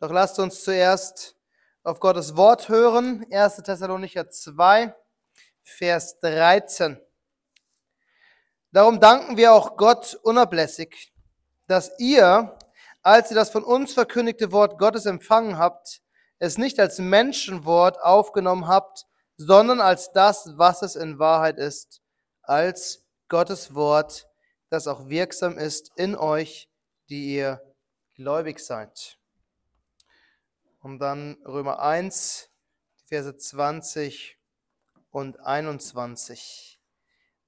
Doch 0.00 0.10
lasst 0.10 0.38
uns 0.38 0.64
zuerst 0.64 1.36
auf 1.82 2.00
Gottes 2.00 2.34
Wort 2.34 2.70
hören. 2.70 3.26
1. 3.30 3.56
Thessalonicher 3.56 4.30
2, 4.30 4.94
Vers 5.62 6.18
13. 6.20 6.98
Darum 8.72 8.98
danken 8.98 9.36
wir 9.36 9.52
auch 9.52 9.76
Gott 9.76 10.18
unablässig, 10.22 11.12
dass 11.68 11.92
ihr, 11.98 12.56
als 13.02 13.30
ihr 13.30 13.34
das 13.34 13.50
von 13.50 13.62
uns 13.62 13.92
verkündigte 13.92 14.52
Wort 14.52 14.78
Gottes 14.78 15.04
empfangen 15.04 15.58
habt, 15.58 16.00
es 16.38 16.56
nicht 16.56 16.80
als 16.80 16.98
Menschenwort 16.98 18.00
aufgenommen 18.00 18.68
habt, 18.68 19.04
sondern 19.36 19.82
als 19.82 20.12
das, 20.12 20.54
was 20.56 20.80
es 20.80 20.96
in 20.96 21.18
Wahrheit 21.18 21.58
ist, 21.58 22.00
als 22.40 23.04
Gottes 23.28 23.74
Wort, 23.74 24.30
das 24.70 24.86
auch 24.86 25.10
wirksam 25.10 25.58
ist 25.58 25.90
in 25.96 26.16
euch, 26.16 26.70
die 27.10 27.34
ihr 27.34 27.60
gläubig 28.14 28.60
seid. 28.60 29.19
Und 30.80 30.98
dann 30.98 31.36
Römer 31.46 31.80
1, 31.80 32.50
Verse 33.06 33.36
20 33.36 34.38
und 35.10 35.40
21. 35.40 36.80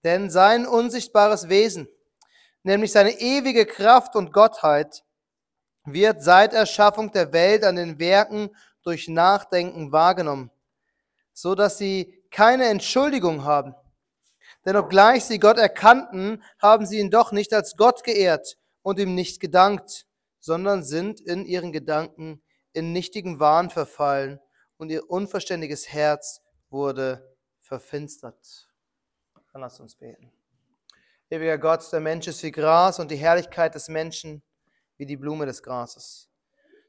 Denn 0.04 0.30
sein 0.30 0.66
unsichtbares 0.66 1.48
Wesen, 1.48 1.88
nämlich 2.62 2.92
seine 2.92 3.18
ewige 3.20 3.66
Kraft 3.66 4.16
und 4.16 4.32
Gottheit, 4.32 5.04
wird 5.84 6.22
seit 6.22 6.52
Erschaffung 6.52 7.12
der 7.12 7.32
Welt 7.32 7.64
an 7.64 7.76
den 7.76 7.98
Werken 7.98 8.54
durch 8.82 9.08
Nachdenken 9.08 9.92
wahrgenommen 9.92 10.50
so 11.32 11.54
dass 11.54 11.78
sie 11.78 12.22
keine 12.30 12.66
Entschuldigung 12.66 13.44
haben. 13.44 13.74
Denn 14.64 14.76
obgleich 14.76 15.24
sie 15.24 15.38
Gott 15.38 15.58
erkannten, 15.58 16.42
haben 16.60 16.86
sie 16.86 16.98
ihn 16.98 17.10
doch 17.10 17.32
nicht 17.32 17.52
als 17.52 17.76
Gott 17.76 18.04
geehrt 18.04 18.58
und 18.82 18.98
ihm 18.98 19.14
nicht 19.14 19.40
gedankt, 19.40 20.06
sondern 20.38 20.82
sind 20.82 21.20
in 21.20 21.44
ihren 21.44 21.72
Gedanken 21.72 22.42
in 22.72 22.92
nichtigen 22.92 23.40
Wahn 23.40 23.70
verfallen 23.70 24.40
und 24.76 24.90
ihr 24.90 25.08
unverständiges 25.10 25.92
Herz 25.92 26.40
wurde 26.70 27.36
verfinstert. 27.60 28.68
Dann 29.52 29.62
lasst 29.62 29.80
uns 29.80 29.94
beten. 29.94 30.32
Ewiger 31.30 31.58
Gott, 31.58 31.90
der 31.92 32.00
Mensch 32.00 32.26
ist 32.26 32.42
wie 32.42 32.50
Gras 32.50 32.98
und 32.98 33.10
die 33.10 33.16
Herrlichkeit 33.16 33.74
des 33.74 33.88
Menschen 33.88 34.42
wie 34.96 35.06
die 35.06 35.16
Blume 35.16 35.46
des 35.46 35.62
Grases. 35.62 36.28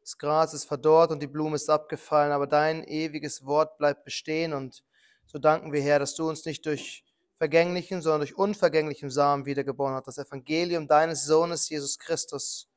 Das 0.02 0.18
Gras 0.18 0.54
ist 0.54 0.66
verdorrt 0.66 1.12
und 1.12 1.22
die 1.22 1.28
Blume 1.28 1.56
ist 1.56 1.70
abgefallen, 1.70 2.34
aber 2.34 2.46
dein 2.46 2.84
ewiges 2.84 3.46
Wort 3.46 3.78
bleibt 3.78 4.04
bestehen. 4.04 4.54
Und 4.54 4.84
so 5.26 5.40
danken 5.40 5.72
wir, 5.72 5.82
Herr, 5.82 6.00
dass 6.00 6.16
du 6.16 6.28
uns 6.28 6.46
nicht 6.46 6.66
durch 6.66 7.06
vergänglichen, 7.36 8.02
sondern 8.02 8.22
durch 8.22 8.38
unvergänglichen 8.38 9.10
Samen 9.10 9.46
wiedergeboren 9.46 9.96
hast. 9.96 10.08
Das 10.08 10.18
Evangelium 10.18 10.88
deines 10.88 11.26
Sohnes, 11.26 11.70
Jesus 11.70 11.98
Christus. 11.98 12.70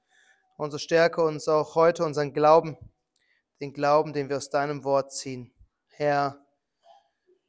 Und 0.57 0.71
so 0.71 0.79
stärke 0.79 1.21
uns 1.23 1.49
auch 1.49 1.75
heute 1.75 2.05
unseren 2.05 2.33
Glauben, 2.33 2.79
den 3.61 3.73
Glauben, 3.73 4.13
den 4.13 4.29
wir 4.29 4.37
aus 4.37 4.51
deinem 4.51 4.85
Wort 4.85 5.13
ziehen. 5.13 5.53
Herr, 5.89 6.39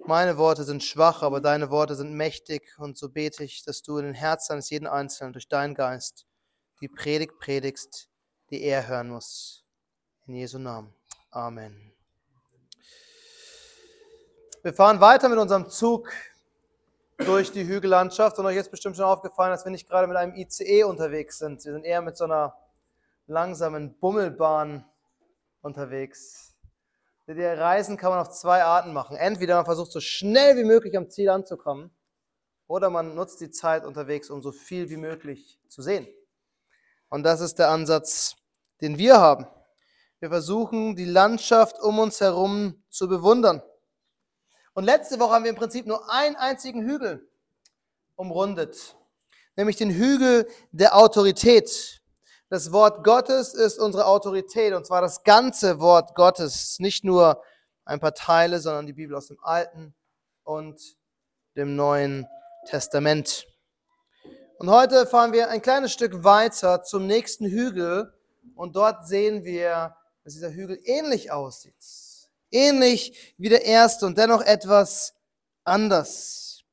meine 0.05 0.38
Worte 0.38 0.64
sind 0.64 0.83
schwach, 0.83 1.22
aber 1.22 1.41
deine 1.41 1.69
Worte 1.69 1.95
sind 1.95 2.14
mächtig. 2.14 2.77
Und 2.77 2.97
so 2.97 3.09
bete 3.09 3.44
ich, 3.44 3.64
dass 3.64 3.81
du 3.81 3.97
in 3.97 4.05
den 4.05 4.14
Herzen 4.14 4.53
eines 4.53 4.69
jeden 4.69 4.88
Einzelnen 4.88 5.33
durch 5.33 5.47
deinen 5.47 5.75
Geist 5.75 6.25
die 6.81 6.88
Predigt 6.88 7.39
predigst, 7.39 8.09
die 8.49 8.61
er 8.61 8.88
hören 8.88 9.09
muss. 9.09 9.66
In 10.27 10.36
Jesu 10.36 10.59
Namen. 10.59 10.94
Amen. 11.31 11.91
Wir 14.64 14.73
fahren 14.73 14.99
weiter 14.99 15.30
mit 15.30 15.39
unserem 15.39 15.69
Zug 15.69 16.11
durch 17.17 17.52
die 17.52 17.66
Hügellandschaft 17.66 18.38
und 18.38 18.45
euch 18.45 18.58
ist 18.58 18.69
bestimmt 18.69 18.95
schon 18.95 19.05
aufgefallen, 19.05 19.52
dass 19.52 19.66
wir 19.66 19.71
nicht 19.71 19.88
gerade 19.88 20.08
mit 20.08 20.17
einem 20.17 20.36
ICE 20.36 20.83
unterwegs 20.83 21.39
sind. 21.39 21.64
Wir 21.66 21.73
sind 21.73 21.83
eher 21.83 22.02
mit 22.02 22.17
so 22.17 22.25
einer 22.25 22.55
langsamen 23.27 23.97
Bummelbahn 23.97 24.86
unterwegs. 25.68 26.56
Die 27.28 27.44
Reisen 27.44 27.98
kann 27.98 28.10
man 28.10 28.20
auf 28.20 28.30
zwei 28.30 28.64
Arten 28.64 28.94
machen. 28.94 29.18
Entweder 29.18 29.58
man 29.58 29.66
versucht 29.66 29.92
so 29.92 30.00
schnell 30.00 30.56
wie 30.58 30.64
möglich 30.64 30.98
am 30.98 31.10
Ziel 31.10 31.30
anzukommen 31.30 31.92
oder 32.68 32.90
man 32.90 33.16
nutzt 33.16 33.42
die 33.42 33.52
Zeit 33.52 33.86
unterwegs, 33.86 34.30
um 34.30 34.42
so 34.42 34.52
viel 34.52 34.89
wie 34.89 34.98
möglich 34.98 35.60
zu 35.67 35.82
sehen. 35.82 36.08
Und 37.10 37.23
das 37.23 37.42
ist 37.42 37.56
der 37.56 37.70
Ansatz, 37.70 38.36
den 38.82 38.98
wir 38.98 39.20
haben. 39.20 39.45
Wir 40.20 40.30
versuchen, 40.30 40.95
die 40.95 41.06
Landschaft 41.06 41.80
um 41.80 42.00
uns 42.00 42.22
herum 42.22 42.82
zu 42.89 43.08
bewundern. 43.08 43.61
Und 44.73 44.86
letzte 44.86 45.20
Woche 45.20 45.33
haben 45.33 45.44
wir 45.44 45.52
im 45.52 45.58
Prinzip 45.58 45.86
nur 45.86 46.10
einen 46.11 46.36
einzigen 46.38 46.82
Hügel 46.83 47.30
umrundet, 48.16 48.95
nämlich 49.56 49.76
den 49.76 49.92
Hügel 49.92 50.48
der 50.72 50.95
Autorität. 50.95 52.02
Das 52.49 52.71
Wort 52.71 53.03
Gottes 53.03 53.53
ist 53.53 53.77
unsere 53.77 54.05
Autorität, 54.05 54.73
und 54.73 54.85
zwar 54.85 55.02
das 55.02 55.23
ganze 55.23 55.80
Wort 55.80 56.15
Gottes, 56.15 56.80
nicht 56.80 57.03
nur 57.03 57.43
ein 57.83 57.99
paar 57.99 58.13
Teile, 58.13 58.59
sondern 58.59 58.85
die 58.85 58.93
Bibel 58.93 59.15
aus 59.15 59.27
dem 59.27 59.39
Alten 59.41 59.93
und 60.43 60.97
dem 61.55 61.75
Neuen 61.75 62.27
Testament. 62.67 63.47
Und 64.59 64.69
heute 64.69 65.05
fahren 65.05 65.33
wir 65.33 65.49
ein 65.49 65.61
kleines 65.61 65.91
Stück 65.91 66.23
weiter 66.23 66.83
zum 66.83 67.05
nächsten 67.05 67.45
Hügel 67.45 68.13
und 68.55 68.75
dort 68.75 69.08
sehen 69.08 69.43
wir 69.43 69.95
dass 70.27 70.33
dieser 70.33 70.52
Hügel 70.52 70.77
ähnlich 70.83 71.31
aussieht. 71.31 71.73
Ähnlich 72.52 73.33
wie 73.37 73.47
der 73.47 73.64
erste 73.64 74.05
und 74.05 74.17
dennoch 74.17 74.41
etwas 74.41 75.14
anders. 75.64 76.65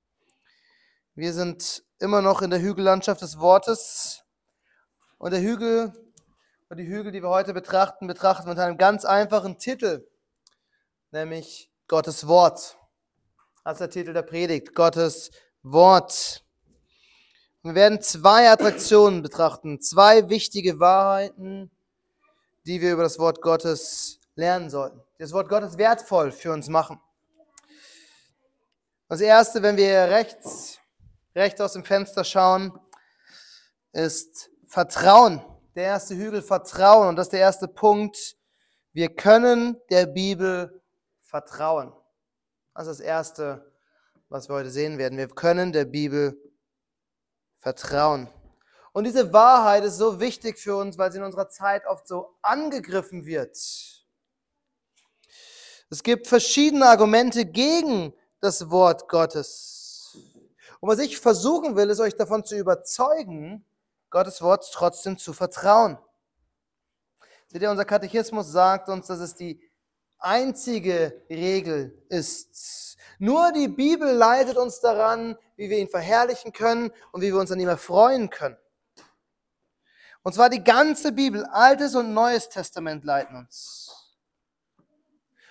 Wir 1.14 1.32
sind 1.32 1.84
immer 2.00 2.20
noch 2.20 2.42
in 2.42 2.50
der 2.50 2.60
Hügellandschaft 2.60 3.22
des 3.22 3.38
Wortes. 3.38 4.23
Und 5.24 5.30
der 5.30 5.40
Hügel, 5.40 5.90
und 6.68 6.76
die 6.76 6.86
Hügel, 6.86 7.10
die 7.10 7.22
wir 7.22 7.30
heute 7.30 7.54
betrachten, 7.54 8.06
betrachten 8.06 8.46
mit 8.46 8.58
einem 8.58 8.76
ganz 8.76 9.06
einfachen 9.06 9.56
Titel, 9.56 10.06
nämlich 11.12 11.72
Gottes 11.88 12.26
Wort. 12.26 12.76
Das 13.64 13.72
ist 13.72 13.80
der 13.80 13.88
Titel 13.88 14.12
der 14.12 14.20
Predigt, 14.20 14.74
Gottes 14.74 15.30
Wort. 15.62 16.44
wir 17.62 17.74
werden 17.74 18.02
zwei 18.02 18.50
Attraktionen 18.50 19.22
betrachten, 19.22 19.80
zwei 19.80 20.28
wichtige 20.28 20.78
Wahrheiten, 20.78 21.70
die 22.66 22.82
wir 22.82 22.92
über 22.92 23.04
das 23.04 23.18
Wort 23.18 23.40
Gottes 23.40 24.20
lernen 24.34 24.68
sollten. 24.68 25.00
Das 25.16 25.32
Wort 25.32 25.48
Gottes 25.48 25.78
wertvoll 25.78 26.32
für 26.32 26.52
uns 26.52 26.68
machen. 26.68 27.00
Das 29.08 29.22
erste, 29.22 29.62
wenn 29.62 29.78
wir 29.78 30.02
rechts, 30.10 30.80
rechts 31.34 31.62
aus 31.62 31.72
dem 31.72 31.84
Fenster 31.86 32.24
schauen, 32.24 32.78
ist 33.92 34.50
Vertrauen. 34.74 35.40
Der 35.76 35.84
erste 35.84 36.16
Hügel 36.16 36.42
Vertrauen. 36.42 37.06
Und 37.06 37.14
das 37.14 37.28
ist 37.28 37.32
der 37.32 37.38
erste 37.38 37.68
Punkt. 37.68 38.36
Wir 38.92 39.14
können 39.14 39.80
der 39.88 40.06
Bibel 40.06 40.82
vertrauen. 41.20 41.92
Das 42.74 42.88
ist 42.88 42.98
das 42.98 43.06
erste, 43.06 43.72
was 44.28 44.48
wir 44.48 44.56
heute 44.56 44.70
sehen 44.70 44.98
werden. 44.98 45.16
Wir 45.16 45.28
können 45.28 45.72
der 45.72 45.84
Bibel 45.84 46.36
vertrauen. 47.60 48.28
Und 48.92 49.04
diese 49.04 49.32
Wahrheit 49.32 49.84
ist 49.84 49.96
so 49.96 50.18
wichtig 50.18 50.58
für 50.58 50.74
uns, 50.74 50.98
weil 50.98 51.12
sie 51.12 51.18
in 51.18 51.24
unserer 51.24 51.48
Zeit 51.48 51.86
oft 51.86 52.08
so 52.08 52.34
angegriffen 52.42 53.26
wird. 53.26 53.56
Es 55.88 56.02
gibt 56.02 56.26
verschiedene 56.26 56.86
Argumente 56.86 57.46
gegen 57.46 58.12
das 58.40 58.70
Wort 58.70 59.08
Gottes. 59.08 60.18
Und 60.80 60.88
was 60.88 60.98
ich 60.98 61.20
versuchen 61.20 61.76
will, 61.76 61.90
ist 61.90 62.00
euch 62.00 62.16
davon 62.16 62.44
zu 62.44 62.56
überzeugen, 62.56 63.64
Gottes 64.14 64.40
Wort 64.42 64.70
trotzdem 64.72 65.18
zu 65.18 65.32
vertrauen. 65.32 65.98
Seht 67.48 67.62
ihr, 67.62 67.68
unser 67.68 67.84
Katechismus 67.84 68.46
sagt 68.46 68.88
uns, 68.88 69.08
dass 69.08 69.18
es 69.18 69.34
die 69.34 69.60
einzige 70.20 71.20
Regel 71.28 72.00
ist. 72.10 72.96
Nur 73.18 73.50
die 73.50 73.66
Bibel 73.66 74.08
leitet 74.12 74.56
uns 74.56 74.78
daran, 74.78 75.36
wie 75.56 75.68
wir 75.68 75.78
ihn 75.78 75.88
verherrlichen 75.88 76.52
können 76.52 76.92
und 77.10 77.22
wie 77.22 77.32
wir 77.32 77.40
uns 77.40 77.50
an 77.50 77.58
ihm 77.58 77.66
erfreuen 77.66 78.30
können. 78.30 78.56
Und 80.22 80.32
zwar 80.32 80.48
die 80.48 80.62
ganze 80.62 81.10
Bibel, 81.10 81.44
Altes 81.46 81.96
und 81.96 82.14
Neues 82.14 82.48
Testament 82.48 83.04
leiten 83.04 83.34
uns. 83.34 84.16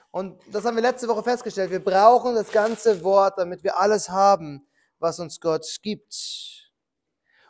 Und 0.09 0.41
das 0.53 0.63
haben 0.63 0.75
wir 0.75 0.83
letzte 0.83 1.09
Woche 1.09 1.23
festgestellt. 1.23 1.69
Wir 1.69 1.83
brauchen 1.83 2.33
das 2.33 2.49
ganze 2.49 3.03
Wort, 3.03 3.37
damit 3.37 3.61
wir 3.61 3.77
alles 3.77 4.07
haben, 4.07 4.65
was 4.99 5.19
uns 5.19 5.41
Gott 5.41 5.67
gibt. 5.81 6.71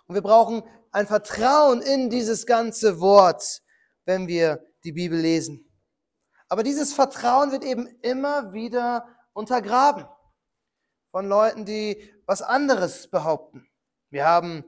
Und 0.07 0.15
wir 0.15 0.23
brauchen 0.23 0.63
ein 0.93 1.07
Vertrauen 1.07 1.81
in 1.81 2.09
dieses 2.09 2.45
ganze 2.45 3.01
Wort, 3.01 3.61
wenn 4.05 4.27
wir 4.27 4.63
die 4.83 4.91
Bibel 4.91 5.19
lesen. 5.19 5.69
Aber 6.47 6.63
dieses 6.63 6.93
Vertrauen 6.93 7.51
wird 7.51 7.63
eben 7.63 7.87
immer 8.01 8.53
wieder 8.53 9.07
untergraben 9.33 10.05
von 11.11 11.27
Leuten, 11.27 11.65
die 11.65 12.13
was 12.25 12.41
anderes 12.41 13.09
behaupten. 13.09 13.67
Wir 14.11 14.25
haben 14.25 14.63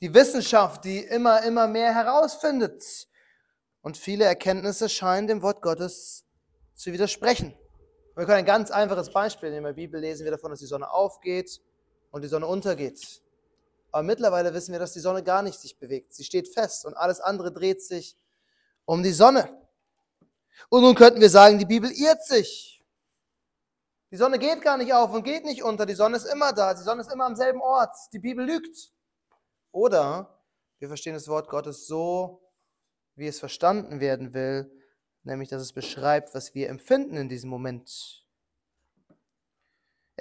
die 0.00 0.12
Wissenschaft, 0.12 0.84
die 0.84 0.98
immer, 0.98 1.42
immer 1.44 1.68
mehr 1.68 1.94
herausfindet. 1.94 3.08
Und 3.82 3.96
viele 3.96 4.24
Erkenntnisse 4.24 4.88
scheinen 4.88 5.28
dem 5.28 5.42
Wort 5.42 5.62
Gottes 5.62 6.26
zu 6.74 6.92
widersprechen. 6.92 7.54
Wir 8.16 8.26
können 8.26 8.38
ein 8.38 8.44
ganz 8.44 8.70
einfaches 8.70 9.10
Beispiel 9.10 9.50
nehmen. 9.50 9.66
In 9.66 9.76
der 9.76 9.82
Bibel 9.82 10.00
lesen 10.00 10.24
wir 10.24 10.32
davon, 10.32 10.50
dass 10.50 10.58
die 10.58 10.66
Sonne 10.66 10.90
aufgeht 10.90 11.60
und 12.10 12.22
die 12.22 12.28
Sonne 12.28 12.46
untergeht. 12.46 13.22
Aber 13.92 14.02
mittlerweile 14.02 14.54
wissen 14.54 14.72
wir, 14.72 14.78
dass 14.78 14.92
die 14.92 15.00
Sonne 15.00 15.22
gar 15.22 15.42
nicht 15.42 15.58
sich 15.58 15.78
bewegt. 15.78 16.14
Sie 16.14 16.24
steht 16.24 16.48
fest 16.48 16.84
und 16.84 16.94
alles 16.94 17.20
andere 17.20 17.52
dreht 17.52 17.82
sich 17.82 18.16
um 18.84 19.02
die 19.02 19.12
Sonne. 19.12 19.48
Und 20.68 20.82
nun 20.82 20.94
könnten 20.94 21.20
wir 21.20 21.30
sagen, 21.30 21.58
die 21.58 21.66
Bibel 21.66 21.90
irrt 21.90 22.24
sich. 22.24 22.84
Die 24.10 24.16
Sonne 24.16 24.38
geht 24.38 24.62
gar 24.62 24.76
nicht 24.76 24.92
auf 24.92 25.12
und 25.12 25.22
geht 25.22 25.44
nicht 25.44 25.62
unter. 25.62 25.86
Die 25.86 25.94
Sonne 25.94 26.16
ist 26.16 26.26
immer 26.26 26.52
da. 26.52 26.74
Die 26.74 26.82
Sonne 26.82 27.02
ist 27.02 27.12
immer 27.12 27.26
am 27.26 27.36
selben 27.36 27.60
Ort. 27.60 27.96
Die 28.12 28.18
Bibel 28.18 28.44
lügt. 28.44 28.92
Oder 29.72 30.40
wir 30.78 30.88
verstehen 30.88 31.14
das 31.14 31.28
Wort 31.28 31.48
Gottes 31.48 31.86
so, 31.86 32.42
wie 33.14 33.26
es 33.26 33.38
verstanden 33.38 34.00
werden 34.00 34.34
will, 34.34 34.70
nämlich 35.22 35.48
dass 35.48 35.62
es 35.62 35.72
beschreibt, 35.72 36.34
was 36.34 36.54
wir 36.54 36.68
empfinden 36.68 37.16
in 37.16 37.28
diesem 37.28 37.50
Moment. 37.50 38.19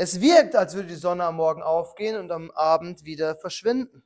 Es 0.02 0.22
wirkt, 0.22 0.56
als 0.56 0.76
würde 0.76 0.88
die 0.88 0.96
Sonne 0.96 1.26
am 1.26 1.36
Morgen 1.36 1.62
aufgehen 1.62 2.16
und 2.16 2.32
am 2.32 2.52
Abend 2.52 3.04
wieder 3.04 3.36
verschwinden. 3.36 4.02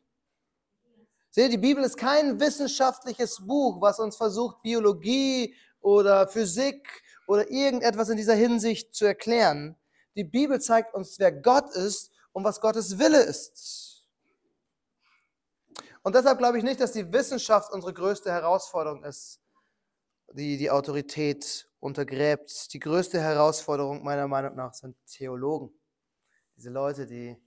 Seht, 1.30 1.52
die 1.52 1.60
Bibel 1.60 1.84
ist 1.84 1.98
kein 1.98 2.40
wissenschaftliches 2.40 3.46
Buch, 3.46 3.80
was 3.80 4.00
uns 4.00 4.16
versucht, 4.16 4.64
Biologie 4.64 5.54
oder 5.82 6.28
Physik 6.28 7.04
oder 7.28 7.48
irgendetwas 7.52 8.10
in 8.10 8.18
dieser 8.18 8.34
Hinsicht 8.34 8.96
zu 8.96 9.06
erklären. 9.06 9.76
Die 10.16 10.24
Bibel 10.24 10.60
zeigt 10.60 10.96
uns, 10.96 11.20
wer 11.20 11.32
Gott 11.32 11.70
ist 11.76 12.10
und 12.32 12.44
was 12.44 12.60
Gottes 12.60 12.98
Wille 12.98 13.22
ist. 13.22 14.08
Und 16.02 16.16
deshalb 16.16 16.40
glaube 16.40 16.58
ich 16.58 16.64
nicht, 16.64 16.82
dass 16.82 16.94
die 16.94 17.14
Wissenschaft 17.14 17.72
unsere 17.72 17.94
größte 17.94 18.32
Herausforderung 18.32 19.04
ist, 19.04 19.40
die 20.32 20.58
die 20.58 20.72
Autorität 20.72 21.70
untergräbt. 21.80 22.74
Die 22.74 22.80
größte 22.80 23.22
Herausforderung 23.22 24.04
meiner 24.04 24.28
Meinung 24.28 24.56
nach 24.56 24.74
sind 24.74 24.96
Theologen. 25.06 25.72
Diese 26.56 26.70
Leute, 26.70 27.06
die 27.06 27.38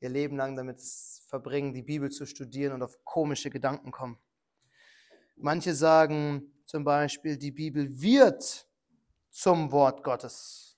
ihr 0.00 0.08
Leben 0.08 0.36
lang 0.36 0.56
damit 0.56 0.80
verbringen, 1.28 1.72
die 1.72 1.82
Bibel 1.82 2.10
zu 2.10 2.26
studieren 2.26 2.74
und 2.74 2.82
auf 2.82 3.04
komische 3.04 3.50
Gedanken 3.50 3.90
kommen. 3.90 4.18
Manche 5.36 5.74
sagen 5.74 6.52
zum 6.64 6.84
Beispiel, 6.84 7.36
die 7.36 7.50
Bibel 7.50 7.88
wird 8.00 8.66
zum 9.30 9.72
Wort 9.72 10.04
Gottes. 10.04 10.76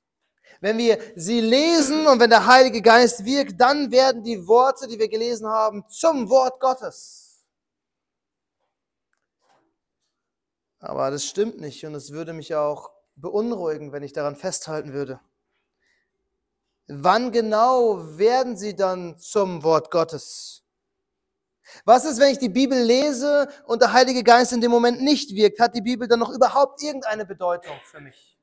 Wenn 0.60 0.78
wir 0.78 0.98
sie 1.16 1.40
lesen 1.40 2.06
und 2.06 2.18
wenn 2.20 2.30
der 2.30 2.46
Heilige 2.46 2.80
Geist 2.80 3.24
wirkt, 3.24 3.60
dann 3.60 3.90
werden 3.90 4.22
die 4.22 4.46
Worte, 4.46 4.86
die 4.88 4.98
wir 4.98 5.08
gelesen 5.08 5.46
haben, 5.46 5.84
zum 5.88 6.28
Wort 6.30 6.60
Gottes. 6.60 7.44
Aber 10.78 11.10
das 11.10 11.24
stimmt 11.24 11.60
nicht 11.60 11.84
und 11.84 11.94
es 11.94 12.12
würde 12.12 12.32
mich 12.32 12.54
auch 12.54 12.90
beunruhigen, 13.16 13.92
wenn 13.92 14.02
ich 14.02 14.12
daran 14.12 14.36
festhalten 14.36 14.92
würde. 14.92 15.20
Wann 16.88 17.32
genau 17.32 18.16
werden 18.16 18.56
sie 18.56 18.76
dann 18.76 19.18
zum 19.18 19.62
Wort 19.64 19.90
Gottes? 19.90 20.62
Was 21.84 22.04
ist, 22.04 22.20
wenn 22.20 22.30
ich 22.30 22.38
die 22.38 22.48
Bibel 22.48 22.80
lese 22.80 23.48
und 23.66 23.82
der 23.82 23.92
Heilige 23.92 24.22
Geist 24.22 24.52
in 24.52 24.60
dem 24.60 24.70
Moment 24.70 25.02
nicht 25.02 25.34
wirkt? 25.34 25.58
Hat 25.58 25.74
die 25.74 25.82
Bibel 25.82 26.06
dann 26.06 26.20
noch 26.20 26.30
überhaupt 26.30 26.80
irgendeine 26.82 27.26
Bedeutung 27.26 27.76
für 27.84 28.00
mich? 28.00 28.38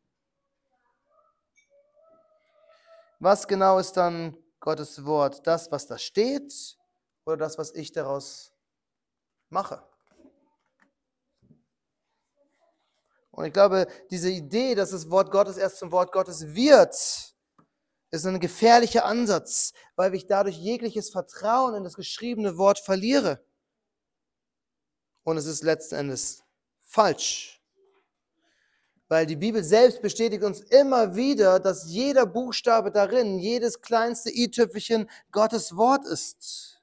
Was 3.19 3.47
genau 3.47 3.79
ist 3.79 3.93
dann 3.93 4.37
Gottes 4.59 5.05
Wort? 5.05 5.47
Das, 5.47 5.71
was 5.71 5.87
da 5.87 5.97
steht 5.97 6.77
oder 7.25 7.37
das, 7.37 7.57
was 7.57 7.73
ich 7.73 7.93
daraus 7.93 8.51
mache? 9.49 9.81
Und 13.31 13.45
ich 13.45 13.53
glaube, 13.53 13.87
diese 14.11 14.29
Idee, 14.29 14.75
dass 14.75 14.91
das 14.91 15.09
Wort 15.09 15.31
Gottes 15.31 15.55
erst 15.55 15.77
zum 15.77 15.91
Wort 15.93 16.11
Gottes 16.11 16.53
wird, 16.53 17.32
ist 18.13 18.27
ein 18.27 18.39
gefährlicher 18.39 19.05
Ansatz, 19.05 19.73
weil 19.95 20.13
ich 20.13 20.27
dadurch 20.27 20.57
jegliches 20.57 21.09
Vertrauen 21.09 21.73
in 21.73 21.83
das 21.83 21.95
geschriebene 21.95 22.59
Wort 22.59 22.77
verliere. 22.77 23.43
Und 25.23 25.37
es 25.37 25.47
ist 25.47 25.63
letzten 25.63 25.95
Endes 25.95 26.43
falsch. 26.85 27.59
Weil 29.07 29.25
die 29.25 29.35
Bibel 29.35 29.63
selbst 29.63 30.03
bestätigt 30.03 30.43
uns 30.43 30.59
immer 30.59 31.15
wieder, 31.15 31.59
dass 31.59 31.85
jeder 31.87 32.27
Buchstabe 32.27 32.91
darin, 32.91 33.39
jedes 33.39 33.81
kleinste 33.81 34.29
i-Tüpfelchen 34.29 35.09
Gottes 35.31 35.75
Wort 35.75 36.05
ist. 36.05 36.81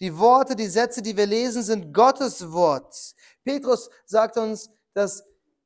Die 0.00 0.18
Worte, 0.18 0.54
die 0.54 0.68
Sätze, 0.68 1.00
die 1.00 1.16
wir 1.16 1.26
lesen, 1.26 1.62
sind 1.62 1.94
Gottes 1.94 2.52
Wort. 2.52 3.14
Petrus 3.44 3.88
sagt 4.04 4.36
uns, 4.36 4.68
dass 4.92 5.24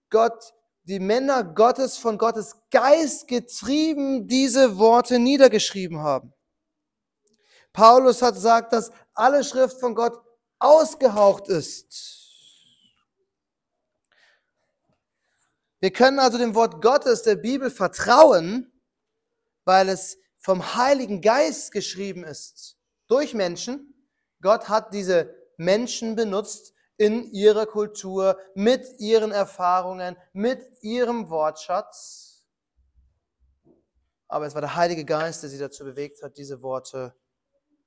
Gott 0.09 0.55
die 0.85 0.99
Männer 0.99 1.45
Gottes 1.45 1.97
von 1.97 2.19
Gottes 2.19 2.57
Geist 2.71 3.29
getrieben 3.29 4.27
diese 4.27 4.79
Worte 4.79 5.19
niedergeschrieben 5.19 6.01
haben. 6.01 6.33
Paulus 7.73 8.21
hat 8.21 8.35
gesagt, 8.35 8.73
dass 8.73 8.91
alle 9.15 9.45
Schrift 9.45 9.79
von 9.81 9.95
Gott 9.95 10.21
ausgehaucht 10.59 11.49
ist. 11.49 12.23
Wir 15.81 15.93
können 15.93 16.19
also 16.19 16.39
dem 16.39 16.55
Wort 16.55 16.81
Gottes 16.81 17.23
der 17.23 17.37
Bibel 17.37 17.71
vertrauen, 17.71 18.73
weil 19.65 19.89
es 19.89 20.19
vom 20.39 20.77
Heiligen 20.77 21.21
Geist 21.21 21.73
geschrieben 21.73 22.25
ist. 22.25 22.77
Durch 23.09 23.35
Menschen. 23.35 24.09
Gott 24.41 24.69
hat 24.69 24.93
diese 24.93 25.35
Menschen 25.57 26.15
benutzt, 26.17 26.75
in 27.03 27.33
ihrer 27.33 27.67
Kultur, 27.67 28.39
mit 28.55 28.87
ihren 29.01 29.33
Erfahrungen, 29.33 30.17
mit 30.33 30.65
ihrem 30.83 31.31
Wortschatz. 31.31 32.45
Aber 34.29 34.47
es 34.47 34.55
war 34.55 34.61
der 34.61 34.77
Heilige 34.77 35.05
Geist, 35.05 35.43
der 35.43 35.51
sie 35.51 35.59
dazu 35.59 35.83
bewegt 35.83 36.23
hat, 36.23 36.37
diese 36.37 36.63
Worte 36.63 37.13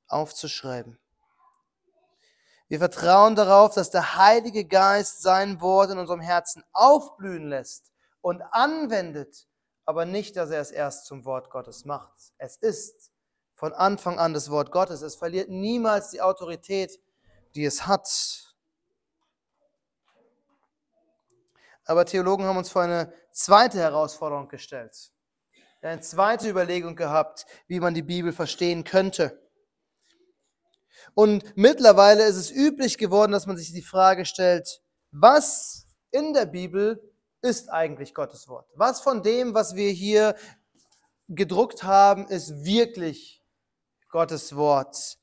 aufzuschreiben. 0.07 0.99
Wir 2.67 2.79
vertrauen 2.79 3.35
darauf, 3.35 3.73
dass 3.73 3.89
der 3.89 4.17
Heilige 4.17 4.65
Geist 4.65 5.21
sein 5.21 5.61
Wort 5.61 5.91
in 5.91 5.97
unserem 5.97 6.19
Herzen 6.19 6.65
aufblühen 6.73 7.47
lässt 7.47 7.93
und 8.19 8.41
anwendet, 8.51 9.47
aber 9.85 10.03
nicht, 10.03 10.35
dass 10.35 10.49
er 10.49 10.59
es 10.59 10.71
erst 10.71 11.05
zum 11.05 11.23
Wort 11.23 11.49
Gottes 11.49 11.85
macht. 11.85 12.33
Es 12.37 12.57
ist 12.57 13.11
von 13.53 13.71
Anfang 13.71 14.19
an 14.19 14.33
das 14.33 14.49
Wort 14.49 14.73
Gottes. 14.73 15.01
Es 15.01 15.15
verliert 15.15 15.47
niemals 15.47 16.09
die 16.09 16.21
Autorität, 16.21 16.99
die 17.55 17.63
es 17.63 17.87
hat. 17.87 18.44
Aber 21.85 22.05
Theologen 22.05 22.45
haben 22.45 22.57
uns 22.57 22.69
vor 22.69 22.81
eine 22.81 23.13
zweite 23.31 23.79
Herausforderung 23.79 24.47
gestellt. 24.47 25.11
Eine 25.81 26.01
zweite 26.01 26.49
Überlegung 26.49 26.95
gehabt, 26.95 27.45
wie 27.67 27.79
man 27.79 27.93
die 27.93 28.01
Bibel 28.01 28.33
verstehen 28.33 28.83
könnte. 28.83 29.39
Und 31.13 31.55
mittlerweile 31.55 32.25
ist 32.25 32.37
es 32.37 32.49
üblich 32.49 32.97
geworden, 32.97 33.31
dass 33.31 33.45
man 33.45 33.57
sich 33.57 33.71
die 33.71 33.83
Frage 33.83 34.25
stellt, 34.25 34.81
was 35.11 35.85
in 36.11 36.33
der 36.33 36.47
Bibel 36.47 37.13
ist 37.41 37.71
eigentlich 37.71 38.13
Gottes 38.13 38.47
Wort? 38.47 38.67
Was 38.75 39.01
von 39.01 39.21
dem, 39.21 39.53
was 39.53 39.75
wir 39.75 39.91
hier 39.91 40.35
gedruckt 41.27 41.83
haben, 41.83 42.27
ist 42.27 42.65
wirklich 42.65 43.43
Gottes 44.09 44.55
Wort? 44.55 45.17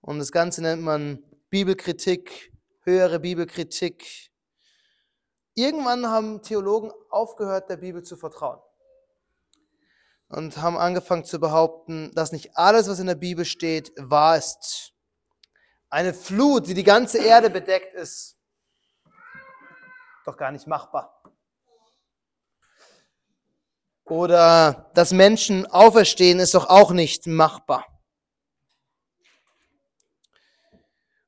Und 0.00 0.18
das 0.18 0.30
Ganze 0.30 0.62
nennt 0.62 0.82
man 0.82 1.22
Bibelkritik, 1.50 2.52
höhere 2.82 3.20
Bibelkritik. 3.20 4.31
Irgendwann 5.54 6.06
haben 6.06 6.42
Theologen 6.42 6.92
aufgehört, 7.10 7.68
der 7.68 7.76
Bibel 7.76 8.02
zu 8.02 8.16
vertrauen 8.16 8.60
und 10.28 10.56
haben 10.56 10.78
angefangen 10.78 11.24
zu 11.24 11.38
behaupten, 11.38 12.10
dass 12.14 12.32
nicht 12.32 12.56
alles, 12.56 12.88
was 12.88 12.98
in 12.98 13.06
der 13.06 13.14
Bibel 13.14 13.44
steht, 13.44 13.92
wahr 13.96 14.38
ist. 14.38 14.94
Eine 15.90 16.14
Flut, 16.14 16.66
die 16.66 16.74
die 16.74 16.84
ganze 16.84 17.18
Erde 17.18 17.50
bedeckt, 17.50 17.94
ist 17.94 18.38
doch 20.24 20.36
gar 20.36 20.50
nicht 20.50 20.66
machbar. 20.66 21.22
Oder 24.04 24.90
dass 24.94 25.12
Menschen 25.12 25.66
auferstehen, 25.66 26.38
ist 26.38 26.54
doch 26.54 26.68
auch 26.68 26.92
nicht 26.92 27.26
machbar. 27.26 27.91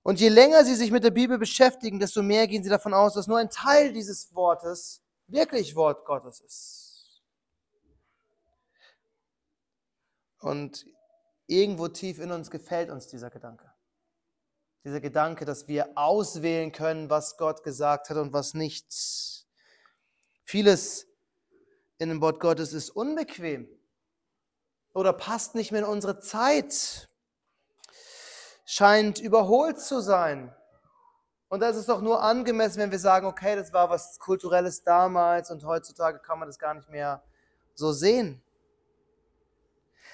Und 0.04 0.20
je 0.20 0.28
länger 0.28 0.64
sie 0.66 0.74
sich 0.74 0.90
mit 0.90 1.02
der 1.02 1.10
Bibel 1.10 1.38
beschäftigen, 1.38 1.98
desto 1.98 2.22
mehr 2.22 2.46
gehen 2.46 2.62
sie 2.62 2.68
davon 2.68 2.92
aus, 2.92 3.14
dass 3.14 3.26
nur 3.26 3.38
ein 3.38 3.48
Teil 3.48 3.90
dieses 3.90 4.34
Wortes 4.34 5.02
wirklich 5.26 5.74
Wort 5.76 6.04
Gottes 6.04 6.40
ist. 6.40 7.22
Und 10.40 10.84
irgendwo 11.46 11.88
tief 11.88 12.18
in 12.18 12.30
uns 12.32 12.50
gefällt 12.50 12.90
uns 12.90 13.06
dieser 13.06 13.30
Gedanke. 13.30 13.72
Dieser 14.84 15.00
Gedanke, 15.00 15.46
dass 15.46 15.68
wir 15.68 15.96
auswählen 15.96 16.70
können, 16.70 17.08
was 17.08 17.38
Gott 17.38 17.62
gesagt 17.62 18.10
hat 18.10 18.18
und 18.18 18.34
was 18.34 18.52
nicht. 18.52 18.86
Vieles 20.44 21.06
in 21.96 22.10
dem 22.10 22.20
Wort 22.20 22.40
Gottes 22.40 22.74
ist 22.74 22.90
unbequem 22.90 23.66
oder 24.92 25.14
passt 25.14 25.54
nicht 25.54 25.72
mehr 25.72 25.80
in 25.80 25.88
unsere 25.88 26.20
Zeit 26.20 27.08
scheint 28.64 29.20
überholt 29.20 29.80
zu 29.80 30.00
sein. 30.00 30.54
Und 31.48 31.60
das 31.60 31.76
ist 31.76 31.88
doch 31.88 32.00
nur 32.00 32.22
angemessen, 32.22 32.78
wenn 32.78 32.90
wir 32.90 32.98
sagen, 32.98 33.26
okay, 33.26 33.54
das 33.54 33.72
war 33.72 33.88
was 33.90 34.18
Kulturelles 34.18 34.82
damals 34.82 35.50
und 35.50 35.64
heutzutage 35.64 36.18
kann 36.18 36.38
man 36.38 36.48
das 36.48 36.58
gar 36.58 36.74
nicht 36.74 36.88
mehr 36.88 37.22
so 37.74 37.92
sehen. 37.92 38.42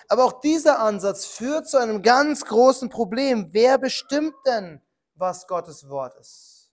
Aber 0.08 0.24
auch 0.24 0.40
dieser 0.40 0.80
Ansatz 0.80 1.24
führt 1.26 1.68
zu 1.68 1.78
einem 1.78 2.02
ganz 2.02 2.44
großen 2.44 2.90
Problem. 2.90 3.48
Wer 3.52 3.78
bestimmt 3.78 4.34
denn, 4.44 4.82
was 5.14 5.46
Gottes 5.46 5.88
Wort 5.88 6.14
ist? 6.16 6.72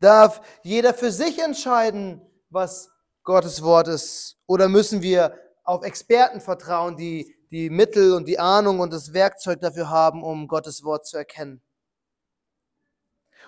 Darf 0.00 0.40
jeder 0.62 0.94
für 0.94 1.12
sich 1.12 1.38
entscheiden, 1.38 2.20
was 2.50 2.90
Gottes 3.22 3.62
Wort 3.62 3.88
ist? 3.88 4.38
Oder 4.46 4.68
müssen 4.68 5.02
wir 5.02 5.38
auf 5.62 5.84
Experten 5.84 6.40
vertrauen, 6.40 6.96
die 6.96 7.36
die 7.52 7.70
Mittel 7.70 8.14
und 8.14 8.26
die 8.26 8.38
Ahnung 8.38 8.80
und 8.80 8.92
das 8.92 9.12
Werkzeug 9.12 9.60
dafür 9.60 9.90
haben, 9.90 10.24
um 10.24 10.48
Gottes 10.48 10.82
Wort 10.84 11.06
zu 11.06 11.18
erkennen? 11.18 11.62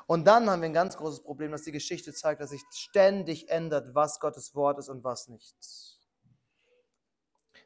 Und 0.07 0.27
dann 0.27 0.51
haben 0.51 0.61
wir 0.61 0.69
ein 0.69 0.75
ganz 0.75 0.97
großes 0.97 1.23
Problem, 1.23 1.51
dass 1.51 1.63
die 1.63 1.73
Geschichte 1.73 2.13
zeigt, 2.13 2.41
dass 2.41 2.51
sich 2.51 2.63
ständig 2.71 3.49
ändert, 3.49 3.95
was 3.95 4.21
Gottes 4.21 4.55
Wort 4.55 4.79
ist 4.79 4.91
und 4.91 5.03
was 5.03 5.29
nicht. 5.29 5.57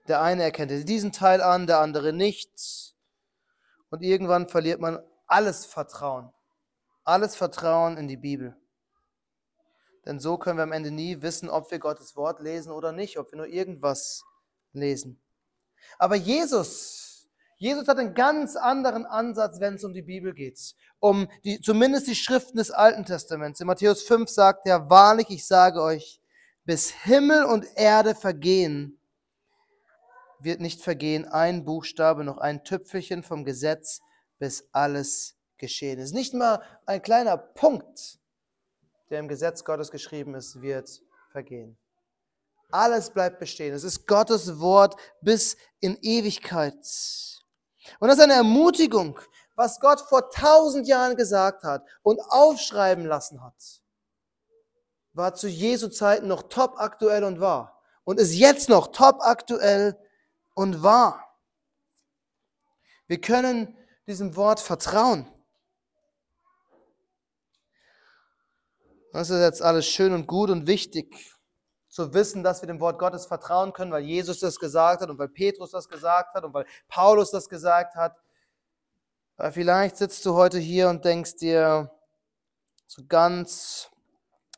Der 0.07 0.23
eine 0.23 0.45
erkennt 0.45 0.89
diesen 0.89 1.11
Teil 1.11 1.43
an, 1.43 1.67
der 1.67 1.81
andere 1.81 2.13
nicht. 2.13 2.95
Und 3.91 4.03
irgendwann 4.03 4.49
verliert 4.49 4.81
man 4.81 5.01
alles 5.27 5.67
Vertrauen. 5.67 6.33
Alles 7.03 7.35
Vertrauen 7.35 7.97
in 7.97 8.07
die 8.07 8.17
Bibel. 8.17 8.57
Denn 10.07 10.21
so 10.21 10.39
können 10.39 10.59
wir 10.59 10.63
am 10.63 10.73
Ende 10.73 10.91
nie 10.93 11.21
wissen, 11.21 11.51
ob 11.51 11.71
wir 11.71 11.81
Gottes 11.81 12.15
Wort 12.15 12.41
lesen 12.41 12.71
oder 12.71 12.93
nicht, 12.93 13.19
ob 13.19 13.33
wir 13.33 13.39
nur 13.39 13.49
irgendwas 13.49 14.25
lesen. 14.73 15.21
Aber 15.99 16.17
Jesus, 16.17 17.29
Jesus 17.57 17.89
hat 17.89 17.99
einen 17.99 18.15
ganz 18.15 18.57
anderen 18.57 19.07
Ansatz, 19.07 19.61
wenn 19.61 19.75
es 19.75 19.85
um 19.85 19.93
die 19.93 20.03
Bibel 20.03 20.35
geht. 20.35 20.75
Um 21.01 21.29
die, 21.45 21.61
zumindest 21.61 22.07
die 22.07 22.15
Schriften 22.15 22.59
des 22.59 22.71
Alten 22.71 23.05
Testaments. 23.05 23.61
In 23.61 23.67
Matthäus 23.67 24.03
5 24.03 24.29
sagt 24.29 24.67
er, 24.67 24.91
wahrlich, 24.91 25.31
ich 25.31 25.47
sage 25.47 25.83
euch, 25.83 26.21
bis 26.65 26.91
Himmel 26.91 27.45
und 27.45 27.67
Erde 27.77 28.15
vergehen, 28.15 29.01
wird 30.41 30.61
nicht 30.61 30.83
vergehen 30.83 31.25
ein 31.27 31.65
Buchstabe 31.65 32.25
noch 32.25 32.39
ein 32.39 32.63
Tüpfelchen 32.63 33.23
vom 33.23 33.45
Gesetz, 33.45 34.01
bis 34.39 34.69
alles 34.73 35.37
geschehen 35.57 35.99
ist. 35.99 36.15
Nicht 36.15 36.35
mal 36.35 36.63
ein 36.87 37.03
kleiner 37.03 37.37
Punkt, 37.37 38.19
der 39.11 39.19
im 39.19 39.29
Gesetz 39.29 39.65
Gottes 39.65 39.91
geschrieben 39.91 40.35
ist, 40.35 40.61
wird 40.61 41.03
vergehen. 41.33 41.77
Alles 42.71 43.11
bleibt 43.11 43.39
bestehen. 43.39 43.75
Es 43.75 43.85
ist 43.85 44.07
Gottes 44.07 44.61
Wort 44.61 44.97
bis 45.23 45.57
in 45.81 45.97
Ewigkeit. 46.03 46.75
Und 47.99 48.09
das 48.09 48.19
ist 48.19 48.25
eine 48.25 48.35
Ermutigung, 48.35 49.19
was 49.55 49.81
Gott 49.81 50.01
vor 50.01 50.31
tausend 50.31 50.87
Jahren 50.87 51.17
gesagt 51.17 51.65
hat 51.65 51.85
und 52.03 52.21
aufschreiben 52.21 53.07
lassen 53.07 53.43
hat, 53.43 53.83
war 55.15 55.35
zu 55.35 55.49
Jesu 55.49 55.89
Zeiten 55.89 56.29
noch 56.29 56.45
top 56.45 56.75
aktuell 56.77 57.25
und 57.25 57.41
wahr 57.41 57.83
und 58.05 58.21
ist 58.21 58.35
jetzt 58.35 58.69
noch 58.69 58.93
top 58.93 59.19
aktuell 59.21 59.99
und 60.55 60.83
wahr. 60.83 61.25
Wir 63.07 63.21
können 63.21 63.77
diesem 64.07 64.37
Wort 64.37 64.61
vertrauen. 64.61 65.27
Das 69.13 69.31
ist 69.31 69.41
jetzt 69.41 69.63
alles 69.63 69.87
schön 69.87 70.13
und 70.13 70.27
gut 70.27 70.51
und 70.51 70.67
wichtig 70.67 71.38
zu 71.99 72.15
wissen, 72.15 72.45
dass 72.45 72.63
wir 72.63 72.69
dem 72.69 72.79
Wort 72.79 72.97
Gottes 72.97 73.27
vertrauen 73.27 73.73
können, 73.73 73.91
weil 73.91 74.05
Jesus 74.05 74.39
das 74.39 74.61
gesagt 74.61 75.03
hat 75.03 75.11
und 75.11 75.19
weil 75.19 75.29
Petrus 75.29 75.73
das 75.73 75.89
gesagt 75.89 76.33
hat 76.33 76.45
und 76.45 76.55
weil 76.55 76.65
Paulus 76.87 77.33
das 77.33 77.49
gesagt 77.49 77.97
hat. 77.97 78.17
Aber 79.37 79.51
vielleicht 79.51 79.97
sitzt 79.97 80.25
du 80.25 80.35
heute 80.35 80.59
hier 80.61 80.91
und 80.91 81.05
denkst 81.05 81.39
dir, 81.39 81.91
so 82.87 83.03
ganz, 83.09 83.91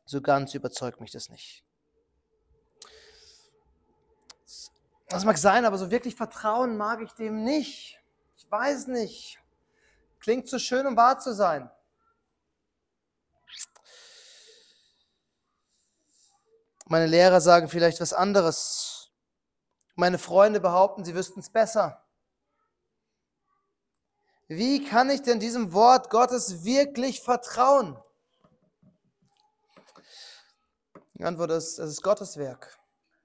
so 0.04 0.20
ganz 0.20 0.52
überzeugt 0.52 1.00
mich 1.00 1.12
das 1.12 1.30
nicht. 1.30 1.64
Das 5.08 5.24
mag 5.24 5.38
sein, 5.38 5.64
aber 5.64 5.78
so 5.78 5.90
wirklich 5.90 6.16
vertrauen 6.16 6.76
mag 6.76 7.00
ich 7.00 7.12
dem 7.12 7.42
nicht. 7.42 7.98
Ich 8.36 8.50
weiß 8.50 8.88
nicht. 8.88 9.40
Klingt 10.18 10.46
zu 10.46 10.58
schön, 10.58 10.86
um 10.86 10.94
wahr 10.94 11.18
zu 11.18 11.32
sein. 11.32 11.70
Meine 16.90 17.06
Lehrer 17.06 17.40
sagen 17.40 17.68
vielleicht 17.68 18.00
was 18.00 18.12
anderes. 18.12 19.12
Meine 19.94 20.18
Freunde 20.18 20.58
behaupten, 20.58 21.04
sie 21.04 21.14
wüssten 21.14 21.38
es 21.38 21.48
besser. 21.48 22.04
Wie 24.48 24.84
kann 24.84 25.08
ich 25.08 25.22
denn 25.22 25.38
diesem 25.38 25.72
Wort 25.72 26.10
Gottes 26.10 26.64
wirklich 26.64 27.20
vertrauen? 27.20 27.96
Die 31.14 31.22
Antwort 31.22 31.52
ist, 31.52 31.78
es 31.78 31.90
ist 31.92 32.02
Gottes 32.02 32.36
Werk. 32.36 32.76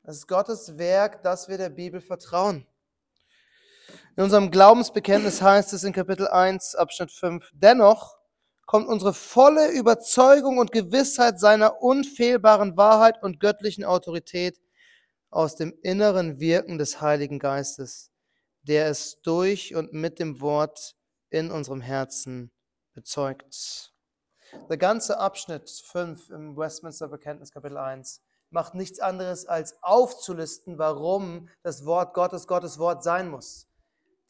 Es 0.03 0.17
ist 0.17 0.27
Gottes 0.27 0.77
Werk, 0.77 1.24
dass 1.24 1.48
wir 1.48 1.57
der 1.57 1.69
Bibel 1.69 2.01
vertrauen. 2.01 2.67
In 4.15 4.25
unserem 4.25 4.51
Glaubensbekenntnis 4.51 5.41
heißt 5.41 5.74
es 5.74 5.84
in 5.84 5.91
Kapitel 5.91 6.27
1, 6.27 6.75
Abschnitt 6.75 7.12
5, 7.12 7.50
dennoch 7.55 8.15
kommt 8.65 8.88
unsere 8.88 9.13
volle 9.13 9.72
Überzeugung 9.72 10.57
und 10.57 10.72
Gewissheit 10.72 11.39
seiner 11.39 11.81
unfehlbaren 11.81 12.77
Wahrheit 12.77 13.22
und 13.22 13.39
göttlichen 13.39 13.84
Autorität 13.84 14.60
aus 15.29 15.55
dem 15.55 15.74
inneren 15.84 16.39
Wirken 16.39 16.77
des 16.77 17.01
Heiligen 17.01 17.39
Geistes, 17.39 18.12
der 18.63 18.88
es 18.88 19.22
durch 19.22 19.75
und 19.75 19.93
mit 19.93 20.19
dem 20.19 20.41
Wort 20.41 20.95
in 21.29 21.51
unserem 21.51 21.81
Herzen 21.81 22.51
bezeugt. 22.93 23.93
Der 24.69 24.77
ganze 24.77 25.19
Abschnitt 25.19 25.69
5 25.69 26.29
im 26.29 26.57
Westminster 26.57 27.07
Bekenntnis 27.07 27.51
Kapitel 27.51 27.77
1 27.77 28.22
macht 28.50 28.74
nichts 28.74 29.00
anderes 29.00 29.45
als 29.45 29.75
aufzulisten, 29.84 30.77
warum 30.77 31.50
das 31.62 31.86
Wort 31.86 32.13
Gottes 32.13 32.48
Gottes 32.48 32.79
Wort 32.79 33.03
sein 33.03 33.29
muss. 33.29 33.67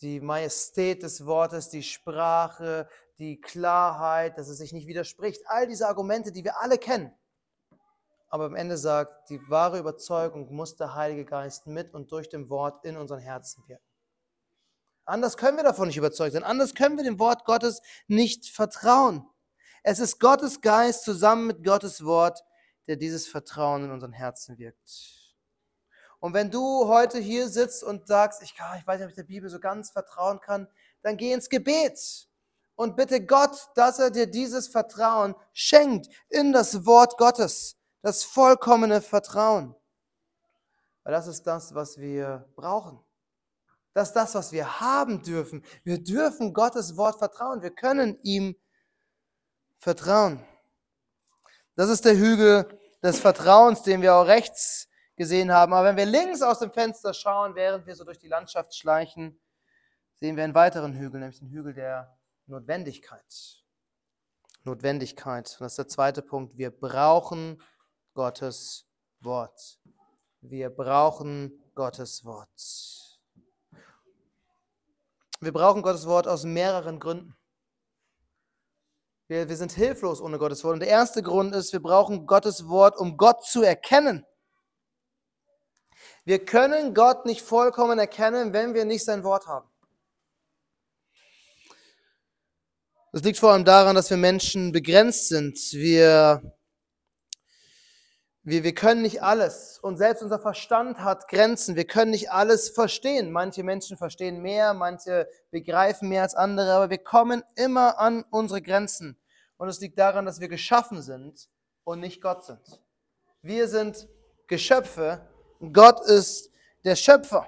Die 0.02 0.20
Majestät 0.20 1.04
des 1.04 1.26
Wortes, 1.26 1.70
die 1.70 1.84
Sprache, 1.84 2.90
die 3.18 3.40
Klarheit, 3.40 4.38
dass 4.38 4.48
es 4.48 4.58
sich 4.58 4.74
nicht 4.74 4.88
widerspricht. 4.88 5.42
All 5.48 5.68
diese 5.68 5.88
Argumente, 5.88 6.32
die 6.32 6.44
wir 6.44 6.60
alle 6.60 6.78
kennen. 6.78 7.14
Aber 8.28 8.46
am 8.46 8.56
Ende 8.56 8.78
sagt, 8.78 9.30
die 9.30 9.40
wahre 9.50 9.80
Überzeugung 9.80 10.54
muss 10.54 10.76
der 10.76 10.96
Heilige 10.96 11.26
Geist 11.26 11.68
mit 11.68 11.94
und 11.94 12.12
durch 12.12 12.28
dem 12.28 12.50
Wort 12.50 12.84
in 12.84 12.98
unseren 12.98 13.20
Herzen 13.20 13.64
wirken. 13.68 13.84
Anders 15.06 15.38
können 15.38 15.58
wir 15.58 15.64
davon 15.64 15.88
nicht 15.88 15.98
überzeugt 15.98 16.34
sein. 16.34 16.44
Anders 16.44 16.74
können 16.74 16.98
wir 16.98 17.04
dem 17.04 17.20
Wort 17.20 17.46
Gottes 17.46 17.82
nicht 18.08 18.48
vertrauen. 18.48 19.26
Es 19.84 20.00
ist 20.00 20.20
Gottes 20.20 20.62
Geist 20.62 21.04
zusammen 21.04 21.46
mit 21.46 21.64
Gottes 21.64 22.04
Wort, 22.04 22.44
der 22.88 22.96
dieses 22.96 23.28
Vertrauen 23.28 23.86
in 23.86 23.92
unseren 23.92 24.14
Herzen 24.14 24.58
wirkt. 24.58 25.26
Und 26.20 26.34
wenn 26.34 26.50
du 26.50 26.88
heute 26.88 27.20
hier 27.20 27.50
sitzt 27.50 27.84
und 27.84 28.08
sagst, 28.08 28.42
ich, 28.42 28.54
ich 28.54 28.88
weiß 28.88 28.98
nicht, 28.98 29.06
ob 29.06 29.10
ich 29.12 29.16
der 29.16 29.24
Bibel 29.24 29.48
so 29.48 29.60
ganz 29.60 29.92
vertrauen 29.92 30.40
kann, 30.40 30.68
dann 31.04 31.18
geh 31.18 31.32
ins 31.32 31.50
Gebet 31.50 32.28
und 32.76 32.96
bitte 32.96 33.26
Gott, 33.26 33.70
dass 33.76 34.00
er 34.00 34.12
dir 34.12 34.28
dieses 34.28 34.68
Vertrauen 34.68 35.36
schenkt 35.54 36.08
in 36.30 36.52
das 36.52 36.86
Wort 36.86 37.18
Gottes, 37.18 37.78
das 38.02 38.24
vollkommene 38.24 39.02
Vertrauen. 39.02 39.76
Weil 41.04 41.14
das 41.14 41.28
ist 41.28 41.44
das, 41.44 41.74
was 41.74 41.98
wir 41.98 42.50
brauchen. 42.56 43.00
Das 43.94 44.10
ist 44.10 44.14
das, 44.16 44.36
was 44.36 44.52
wir 44.52 44.82
haben 44.82 45.22
dürfen. 45.22 45.64
Wir 45.84 46.04
dürfen 46.04 46.54
Gottes 46.54 46.98
Wort 46.98 47.18
vertrauen. 47.18 47.62
Wir 47.62 47.72
können 47.72 48.20
ihm 48.24 48.56
vertrauen. 49.78 50.46
Das 51.76 51.90
ist 51.90 52.04
der 52.04 52.18
Hügel 52.18 52.68
des 53.04 53.20
Vertrauens, 53.20 53.84
den 53.84 54.02
wir 54.02 54.16
auch 54.16 54.26
rechts 54.26 54.90
gesehen 55.16 55.52
haben. 55.52 55.74
Aber 55.74 55.88
wenn 55.88 55.96
wir 55.96 56.06
links 56.06 56.42
aus 56.42 56.60
dem 56.60 56.72
Fenster 56.72 57.14
schauen, 57.14 57.56
während 57.56 57.86
wir 57.86 57.96
so 57.96 58.04
durch 58.04 58.20
die 58.20 58.28
Landschaft 58.28 58.76
schleichen, 58.76 59.40
sehen 60.16 60.36
wir 60.36 60.44
einen 60.44 60.56
weiteren 60.56 60.94
Hügel, 60.94 61.20
nämlich 61.20 61.40
den 61.40 61.50
Hügel 61.50 61.74
der 61.74 62.18
Notwendigkeit. 62.48 63.64
Notwendigkeit. 64.64 65.52
Und 65.52 65.62
das 65.62 65.74
ist 65.74 65.78
der 65.78 65.88
zweite 65.88 66.22
Punkt. 66.22 66.58
Wir 66.58 66.72
brauchen 66.72 67.62
Gottes 68.14 68.86
Wort. 69.20 69.80
Wir 70.42 70.70
brauchen 70.70 71.64
Gottes 71.74 72.24
Wort. 72.24 73.20
Wir 75.42 75.52
brauchen 75.52 75.82
Gottes 75.82 76.06
Wort 76.08 76.28
aus 76.28 76.44
mehreren 76.44 77.00
Gründen. 77.00 77.36
Wir, 79.28 79.50
wir 79.50 79.58
sind 79.58 79.72
hilflos 79.72 80.22
ohne 80.22 80.38
Gottes 80.38 80.64
Wort. 80.64 80.74
Und 80.74 80.80
der 80.82 80.90
erste 80.90 81.24
Grund 81.24 81.56
ist, 81.56 81.74
wir 81.74 81.82
brauchen 81.82 82.28
Gottes 82.28 82.68
Wort, 82.68 82.96
um 82.98 83.18
Gott 83.18 83.44
zu 83.44 83.64
erkennen. 83.64 84.26
Wir 86.26 86.44
können 86.44 86.94
Gott 86.94 87.26
nicht 87.26 87.42
vollkommen 87.42 88.00
erkennen, 88.00 88.54
wenn 88.54 88.74
wir 88.74 88.86
nicht 88.86 89.04
sein 89.04 89.24
Wort 89.24 89.48
haben. 89.48 89.70
Das 93.16 93.24
liegt 93.24 93.40
vor 93.40 93.54
allem 93.54 93.64
daran, 93.64 93.96
dass 93.96 94.10
wir 94.10 94.18
Menschen 94.18 94.74
begrenzt 94.74 95.30
sind. 95.30 95.58
Wir, 95.72 96.42
wir, 98.44 98.66
wir 98.66 98.76
können 98.76 99.04
nicht 99.04 99.24
alles. 99.24 99.80
Und 99.82 99.96
selbst 99.96 100.22
unser 100.22 100.38
Verstand 100.38 101.00
hat 101.00 101.30
Grenzen. 101.30 101.78
Wir 101.78 101.88
können 101.88 102.12
nicht 102.12 102.30
alles 102.30 102.72
verstehen. 102.72 103.32
Manche 103.32 103.64
Menschen 103.64 103.96
verstehen 103.96 104.42
mehr, 104.42 104.74
manche 104.74 105.30
begreifen 105.50 106.10
mehr 106.10 106.24
als 106.24 106.36
andere, 106.36 106.74
aber 106.74 106.90
wir 106.90 106.98
kommen 106.98 107.42
immer 107.56 108.00
an 108.00 108.26
unsere 108.32 108.62
Grenzen. 108.62 109.18
Und 109.56 109.70
es 109.70 109.80
liegt 109.80 109.98
daran, 109.98 110.26
dass 110.26 110.42
wir 110.42 110.50
geschaffen 110.50 111.02
sind 111.02 111.48
und 111.86 112.02
nicht 112.02 112.22
Gott 112.22 112.44
sind. 112.44 112.82
Wir 113.42 113.70
sind 113.70 114.10
Geschöpfe, 114.48 115.26
Gott 115.72 116.02
ist 116.02 116.52
der 116.84 116.98
Schöpfer. 116.98 117.48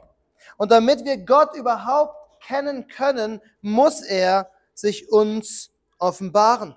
Und 0.56 0.72
damit 0.72 1.04
wir 1.04 1.18
Gott 1.18 1.58
überhaupt 1.58 2.42
kennen 2.42 2.88
können, 2.88 3.42
muss 3.60 4.00
er 4.02 4.50
sich 4.78 5.12
uns 5.12 5.72
offenbaren. 5.98 6.76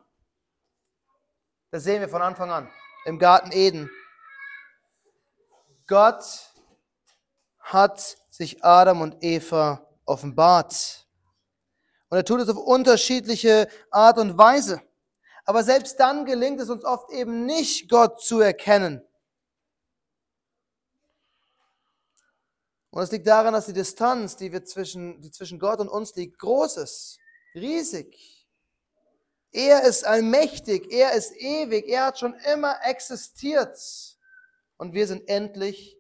Das 1.71 1.85
sehen 1.85 2.01
wir 2.01 2.09
von 2.09 2.23
Anfang 2.23 2.51
an 2.51 2.71
im 3.05 3.19
Garten 3.19 3.53
Eden. 3.53 3.91
Gott 5.87 6.25
hat 7.59 8.17
sich 8.31 8.65
Adam 8.65 9.03
und 9.03 9.23
Eva 9.23 9.87
offenbart. 10.05 11.07
Und 12.09 12.17
er 12.17 12.25
tut 12.25 12.41
es 12.41 12.49
auf 12.49 12.57
unterschiedliche 12.57 13.69
Art 13.91 14.19
und 14.19 14.37
Weise. 14.37 14.83
Aber 15.45 15.63
selbst 15.63 16.01
dann 16.01 16.25
gelingt 16.25 16.61
es 16.61 16.71
uns 16.71 16.85
oft 16.85 17.11
eben 17.11 17.45
nicht, 17.45 17.89
Gott 17.89 18.21
zu 18.23 18.41
erkennen. 18.41 19.03
Und 22.91 23.03
es 23.03 23.13
liegt 23.13 23.27
daran, 23.27 23.53
dass 23.53 23.67
die 23.67 23.73
Distanz, 23.73 24.37
die, 24.37 24.51
wir 24.51 24.65
zwischen, 24.65 25.21
die 25.21 25.31
zwischen 25.31 25.61
Gott 25.61 25.79
und 25.79 25.89
uns 25.89 26.15
liegt, 26.17 26.39
groß 26.39 26.79
ist, 26.79 27.20
riesig. 27.55 28.47
Er 29.53 29.83
ist 29.83 30.05
allmächtig, 30.05 30.93
er 30.93 31.13
ist 31.13 31.33
ewig, 31.37 31.89
er 31.89 32.07
hat 32.07 32.19
schon 32.19 32.35
immer 32.53 32.79
existiert. 32.85 33.79
Und 34.77 34.95
wir 34.95 35.07
sind 35.07 35.29
endlich 35.29 35.99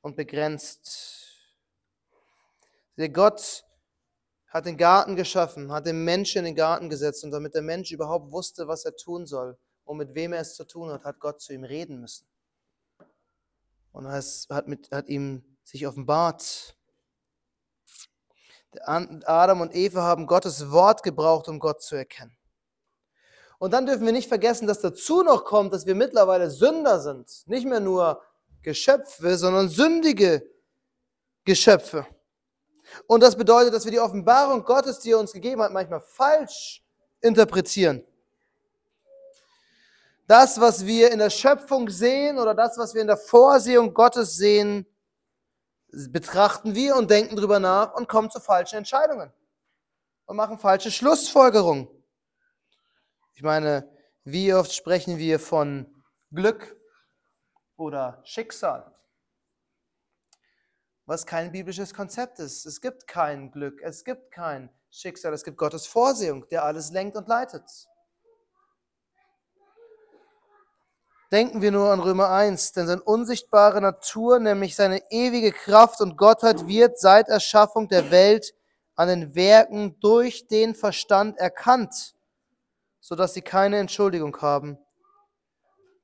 und 0.00 0.16
begrenzt. 0.16 1.28
Der 2.96 3.08
Gott 3.08 3.64
hat 4.46 4.66
den 4.66 4.76
Garten 4.76 5.16
geschaffen, 5.16 5.72
hat 5.72 5.86
den 5.86 6.04
Menschen 6.04 6.40
in 6.40 6.44
den 6.44 6.54
Garten 6.54 6.90
gesetzt 6.90 7.24
und 7.24 7.30
damit 7.30 7.54
der 7.54 7.62
Mensch 7.62 7.90
überhaupt 7.90 8.30
wusste, 8.30 8.68
was 8.68 8.84
er 8.84 8.94
tun 8.94 9.26
soll 9.26 9.58
und 9.84 9.96
mit 9.96 10.14
wem 10.14 10.32
er 10.32 10.40
es 10.40 10.54
zu 10.54 10.64
tun 10.64 10.90
hat, 10.90 11.04
hat 11.04 11.18
Gott 11.18 11.40
zu 11.40 11.52
ihm 11.52 11.64
reden 11.64 12.00
müssen. 12.00 12.26
Und 13.92 14.06
hat, 14.06 14.68
mit, 14.68 14.90
hat 14.90 15.08
ihm 15.08 15.42
sich 15.64 15.86
offenbart. 15.86 16.76
Adam 18.80 19.60
und 19.60 19.74
Eva 19.74 20.02
haben 20.02 20.26
Gottes 20.26 20.70
Wort 20.70 21.02
gebraucht, 21.02 21.48
um 21.48 21.58
Gott 21.58 21.82
zu 21.82 21.96
erkennen. 21.96 22.36
Und 23.58 23.72
dann 23.72 23.86
dürfen 23.86 24.04
wir 24.04 24.12
nicht 24.12 24.28
vergessen, 24.28 24.66
dass 24.66 24.80
dazu 24.80 25.22
noch 25.22 25.44
kommt, 25.44 25.72
dass 25.72 25.86
wir 25.86 25.94
mittlerweile 25.94 26.50
Sünder 26.50 27.00
sind. 27.00 27.46
Nicht 27.46 27.66
mehr 27.66 27.80
nur 27.80 28.20
Geschöpfe, 28.62 29.36
sondern 29.36 29.68
sündige 29.68 30.48
Geschöpfe. 31.44 32.06
Und 33.06 33.22
das 33.22 33.36
bedeutet, 33.36 33.72
dass 33.74 33.84
wir 33.84 33.92
die 33.92 34.00
Offenbarung 34.00 34.64
Gottes, 34.64 34.98
die 34.98 35.12
er 35.12 35.18
uns 35.18 35.32
gegeben 35.32 35.62
hat, 35.62 35.72
manchmal 35.72 36.00
falsch 36.00 36.82
interpretieren. 37.20 38.04
Das, 40.26 40.60
was 40.60 40.86
wir 40.86 41.10
in 41.10 41.18
der 41.18 41.30
Schöpfung 41.30 41.88
sehen 41.88 42.38
oder 42.38 42.54
das, 42.54 42.78
was 42.78 42.94
wir 42.94 43.00
in 43.00 43.06
der 43.06 43.16
Vorsehung 43.16 43.92
Gottes 43.92 44.36
sehen, 44.36 44.86
betrachten 45.92 46.74
wir 46.74 46.96
und 46.96 47.10
denken 47.10 47.36
drüber 47.36 47.60
nach 47.60 47.94
und 47.94 48.08
kommen 48.08 48.30
zu 48.30 48.40
falschen 48.40 48.76
Entscheidungen 48.76 49.32
und 50.26 50.36
machen 50.36 50.58
falsche 50.58 50.90
Schlussfolgerungen. 50.90 51.88
Ich 53.34 53.42
meine, 53.42 53.88
wie 54.24 54.54
oft 54.54 54.72
sprechen 54.72 55.18
wir 55.18 55.38
von 55.38 55.86
Glück 56.30 56.76
oder 57.76 58.20
Schicksal? 58.24 58.94
Was 61.04 61.26
kein 61.26 61.52
biblisches 61.52 61.92
Konzept 61.92 62.38
ist. 62.38 62.64
Es 62.64 62.80
gibt 62.80 63.06
kein 63.06 63.50
Glück, 63.50 63.80
es 63.82 64.04
gibt 64.04 64.30
kein 64.30 64.70
Schicksal, 64.90 65.32
es 65.32 65.44
gibt 65.44 65.58
Gottes 65.58 65.86
Vorsehung, 65.86 66.48
der 66.48 66.64
alles 66.64 66.90
lenkt 66.92 67.16
und 67.16 67.28
leitet. 67.28 67.88
Denken 71.32 71.62
wir 71.62 71.70
nur 71.70 71.90
an 71.90 72.00
Römer 72.00 72.28
1, 72.28 72.72
denn 72.72 72.86
seine 72.86 73.02
unsichtbare 73.02 73.80
Natur, 73.80 74.38
nämlich 74.38 74.76
seine 74.76 75.00
ewige 75.10 75.50
Kraft 75.50 76.02
und 76.02 76.18
Gottheit, 76.18 76.66
wird 76.66 77.00
seit 77.00 77.30
Erschaffung 77.30 77.88
der 77.88 78.10
Welt 78.10 78.52
an 78.96 79.08
den 79.08 79.34
Werken 79.34 79.98
durch 80.00 80.46
den 80.46 80.74
Verstand 80.74 81.38
erkannt, 81.38 82.14
sodass 83.00 83.32
sie 83.32 83.40
keine 83.40 83.78
Entschuldigung 83.78 84.36
haben. 84.42 84.76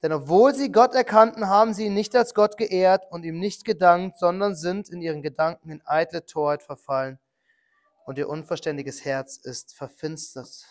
Denn 0.02 0.14
obwohl 0.14 0.54
sie 0.54 0.72
Gott 0.72 0.94
erkannten, 0.94 1.46
haben 1.46 1.74
sie 1.74 1.84
ihn 1.84 1.94
nicht 1.94 2.16
als 2.16 2.32
Gott 2.32 2.56
geehrt 2.56 3.04
und 3.10 3.24
ihm 3.24 3.38
nicht 3.38 3.66
gedankt, 3.66 4.18
sondern 4.18 4.54
sind 4.54 4.88
in 4.88 5.02
ihren 5.02 5.20
Gedanken 5.20 5.70
in 5.70 5.82
eitle 5.84 6.24
Torheit 6.24 6.62
verfallen 6.62 7.18
und 8.06 8.16
ihr 8.16 8.30
unverständiges 8.30 9.04
Herz 9.04 9.36
ist 9.36 9.76
verfinstert. 9.76 10.64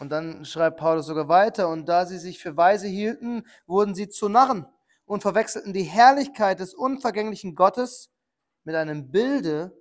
Und 0.00 0.08
dann 0.08 0.46
schreibt 0.46 0.78
Paulus 0.78 1.06
sogar 1.06 1.28
weiter, 1.28 1.68
und 1.68 1.86
da 1.86 2.06
sie 2.06 2.18
sich 2.18 2.38
für 2.38 2.56
weise 2.56 2.88
hielten, 2.88 3.46
wurden 3.66 3.94
sie 3.94 4.08
zu 4.08 4.30
Narren 4.30 4.66
und 5.04 5.20
verwechselten 5.20 5.74
die 5.74 5.82
Herrlichkeit 5.82 6.58
des 6.58 6.72
unvergänglichen 6.72 7.54
Gottes 7.54 8.10
mit 8.64 8.74
einem 8.74 9.10
Bilde, 9.10 9.76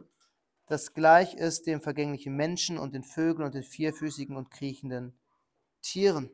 das 0.68 0.94
gleich 0.94 1.36
ist 1.36 1.68
dem 1.68 1.80
vergänglichen 1.80 2.36
Menschen 2.36 2.78
und 2.78 2.94
den 2.94 3.04
Vögeln 3.04 3.46
und 3.46 3.56
den 3.56 3.64
vierfüßigen 3.64 4.36
und 4.36 4.52
kriechenden 4.52 5.18
Tieren. 5.82 6.30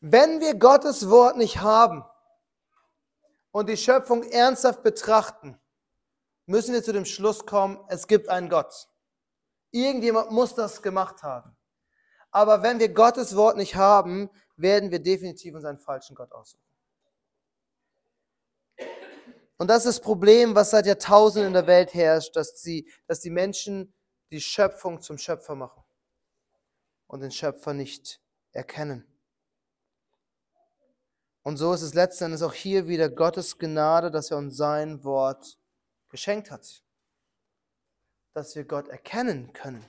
Wenn 0.00 0.40
wir 0.40 0.54
Gottes 0.54 1.10
Wort 1.10 1.36
nicht 1.36 1.60
haben 1.60 2.02
und 3.50 3.68
die 3.68 3.76
Schöpfung 3.76 4.22
ernsthaft 4.22 4.82
betrachten, 4.82 5.58
müssen 6.46 6.72
wir 6.72 6.82
zu 6.82 6.94
dem 6.94 7.04
Schluss 7.04 7.44
kommen, 7.44 7.78
es 7.88 8.06
gibt 8.06 8.30
einen 8.30 8.48
Gott. 8.48 8.88
Irgendjemand 9.70 10.30
muss 10.30 10.54
das 10.54 10.82
gemacht 10.82 11.22
haben. 11.22 11.56
Aber 12.30 12.62
wenn 12.62 12.78
wir 12.78 12.88
Gottes 12.88 13.36
Wort 13.36 13.56
nicht 13.56 13.76
haben, 13.76 14.30
werden 14.56 14.90
wir 14.90 14.98
definitiv 14.98 15.54
uns 15.54 15.64
einen 15.64 15.78
falschen 15.78 16.14
Gott 16.14 16.32
aussuchen. 16.32 16.62
Und 19.56 19.68
das 19.68 19.78
ist 19.84 19.98
das 19.98 20.00
Problem, 20.00 20.54
was 20.54 20.70
seit 20.70 20.86
Jahrtausenden 20.86 21.48
in 21.48 21.54
der 21.54 21.66
Welt 21.66 21.92
herrscht, 21.92 22.36
dass, 22.36 22.60
sie, 22.60 22.88
dass 23.06 23.20
die 23.20 23.30
Menschen 23.30 23.92
die 24.30 24.40
Schöpfung 24.40 25.00
zum 25.00 25.18
Schöpfer 25.18 25.54
machen 25.54 25.82
und 27.06 27.20
den 27.20 27.32
Schöpfer 27.32 27.74
nicht 27.74 28.20
erkennen. 28.52 29.04
Und 31.42 31.56
so 31.56 31.72
ist 31.72 31.82
es 31.82 31.94
letzten 31.94 32.24
Endes 32.24 32.42
auch 32.42 32.52
hier 32.52 32.86
wieder 32.86 33.08
Gottes 33.08 33.58
Gnade, 33.58 34.10
dass 34.10 34.30
er 34.30 34.36
uns 34.36 34.56
sein 34.56 35.02
Wort 35.02 35.58
geschenkt 36.08 36.50
hat 36.50 36.82
dass 38.32 38.54
wir 38.56 38.64
Gott 38.64 38.88
erkennen 38.88 39.52
können. 39.52 39.84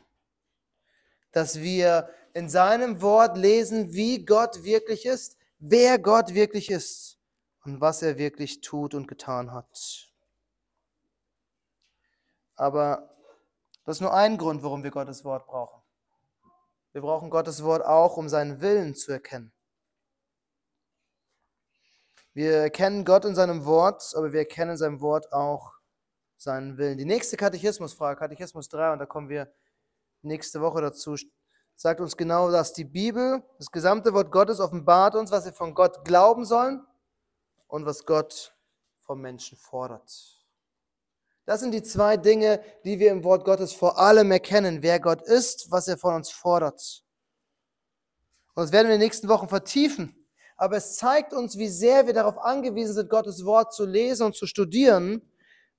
Dass 1.31 1.59
wir 1.59 2.09
in 2.33 2.49
seinem 2.49 3.01
Wort 3.01 3.37
lesen, 3.37 3.93
wie 3.93 4.25
Gott 4.25 4.63
wirklich 4.63 5.05
ist, 5.05 5.37
wer 5.59 5.99
Gott 5.99 6.33
wirklich 6.33 6.69
ist 6.69 7.19
und 7.65 7.81
was 7.81 8.01
er 8.01 8.17
wirklich 8.17 8.61
tut 8.61 8.93
und 8.93 9.07
getan 9.07 9.51
hat. 9.51 10.09
Aber 12.55 13.15
das 13.85 13.97
ist 13.97 14.01
nur 14.01 14.13
ein 14.13 14.37
Grund, 14.37 14.63
warum 14.63 14.83
wir 14.83 14.91
Gottes 14.91 15.23
Wort 15.23 15.47
brauchen. 15.47 15.81
Wir 16.91 17.01
brauchen 17.01 17.29
Gottes 17.29 17.63
Wort 17.63 17.85
auch, 17.85 18.17
um 18.17 18.29
seinen 18.29 18.61
Willen 18.61 18.95
zu 18.95 19.11
erkennen. 19.11 19.53
Wir 22.33 22.57
erkennen 22.57 23.05
Gott 23.05 23.25
in 23.25 23.35
seinem 23.35 23.65
Wort, 23.65 24.13
aber 24.15 24.31
wir 24.31 24.39
erkennen 24.39 24.71
in 24.71 24.77
seinem 24.77 25.01
Wort 25.01 25.31
auch 25.33 25.78
seinen 26.39 26.77
Willen. 26.77 26.97
Die 26.97 27.05
nächste 27.05 27.37
Katechismusfrage, 27.37 28.17
Katechismus 28.17 28.69
3, 28.69 28.93
und 28.93 28.99
da 28.99 29.05
kommen 29.05 29.29
wir 29.29 29.51
nächste 30.21 30.61
Woche 30.61 30.81
dazu, 30.81 31.15
sagt 31.75 31.99
uns 31.99 32.15
genau 32.15 32.49
das. 32.49 32.73
Die 32.73 32.85
Bibel, 32.85 33.43
das 33.57 33.69
gesamte 33.69 34.13
Wort 34.13 34.31
Gottes 34.31 34.59
offenbart 34.59 35.15
uns, 35.15 35.31
was 35.31 35.45
wir 35.45 35.53
von 35.53 35.73
Gott 35.73 36.05
glauben 36.05 36.45
sollen 36.45 36.85
und 37.67 37.85
was 37.85 38.05
Gott 38.05 38.55
vom 39.01 39.21
Menschen 39.21 39.57
fordert. 39.57 40.39
Das 41.45 41.59
sind 41.59 41.71
die 41.71 41.83
zwei 41.83 42.15
Dinge, 42.15 42.63
die 42.85 42.99
wir 42.99 43.11
im 43.11 43.23
Wort 43.23 43.43
Gottes 43.43 43.73
vor 43.73 43.99
allem 43.99 44.31
erkennen, 44.31 44.81
wer 44.81 44.99
Gott 44.99 45.21
ist, 45.21 45.71
was 45.71 45.87
er 45.87 45.97
von 45.97 46.13
uns 46.13 46.29
fordert. 46.29 47.03
Und 48.53 48.63
das 48.63 48.71
werden 48.71 48.87
wir 48.87 48.95
in 48.95 48.99
den 48.99 49.05
nächsten 49.05 49.27
Wochen 49.27 49.49
vertiefen. 49.49 50.15
Aber 50.55 50.77
es 50.77 50.95
zeigt 50.95 51.33
uns, 51.33 51.57
wie 51.57 51.69
sehr 51.69 52.05
wir 52.05 52.13
darauf 52.13 52.37
angewiesen 52.37 52.93
sind, 52.93 53.09
Gottes 53.09 53.45
Wort 53.45 53.73
zu 53.73 53.85
lesen 53.85 54.27
und 54.27 54.35
zu 54.35 54.45
studieren, 54.45 55.28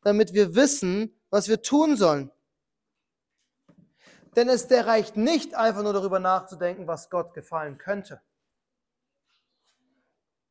damit 0.02 0.32
wir 0.32 0.54
wissen, 0.54 1.14
was 1.30 1.48
wir 1.48 1.62
tun 1.62 1.96
sollen. 1.96 2.30
Denn 4.36 4.48
es 4.48 4.68
der 4.68 4.86
reicht 4.86 5.16
nicht 5.16 5.54
einfach 5.54 5.82
nur 5.82 5.92
darüber 5.92 6.20
nachzudenken, 6.20 6.86
was 6.86 7.10
Gott 7.10 7.34
gefallen 7.34 7.78
könnte. 7.78 8.20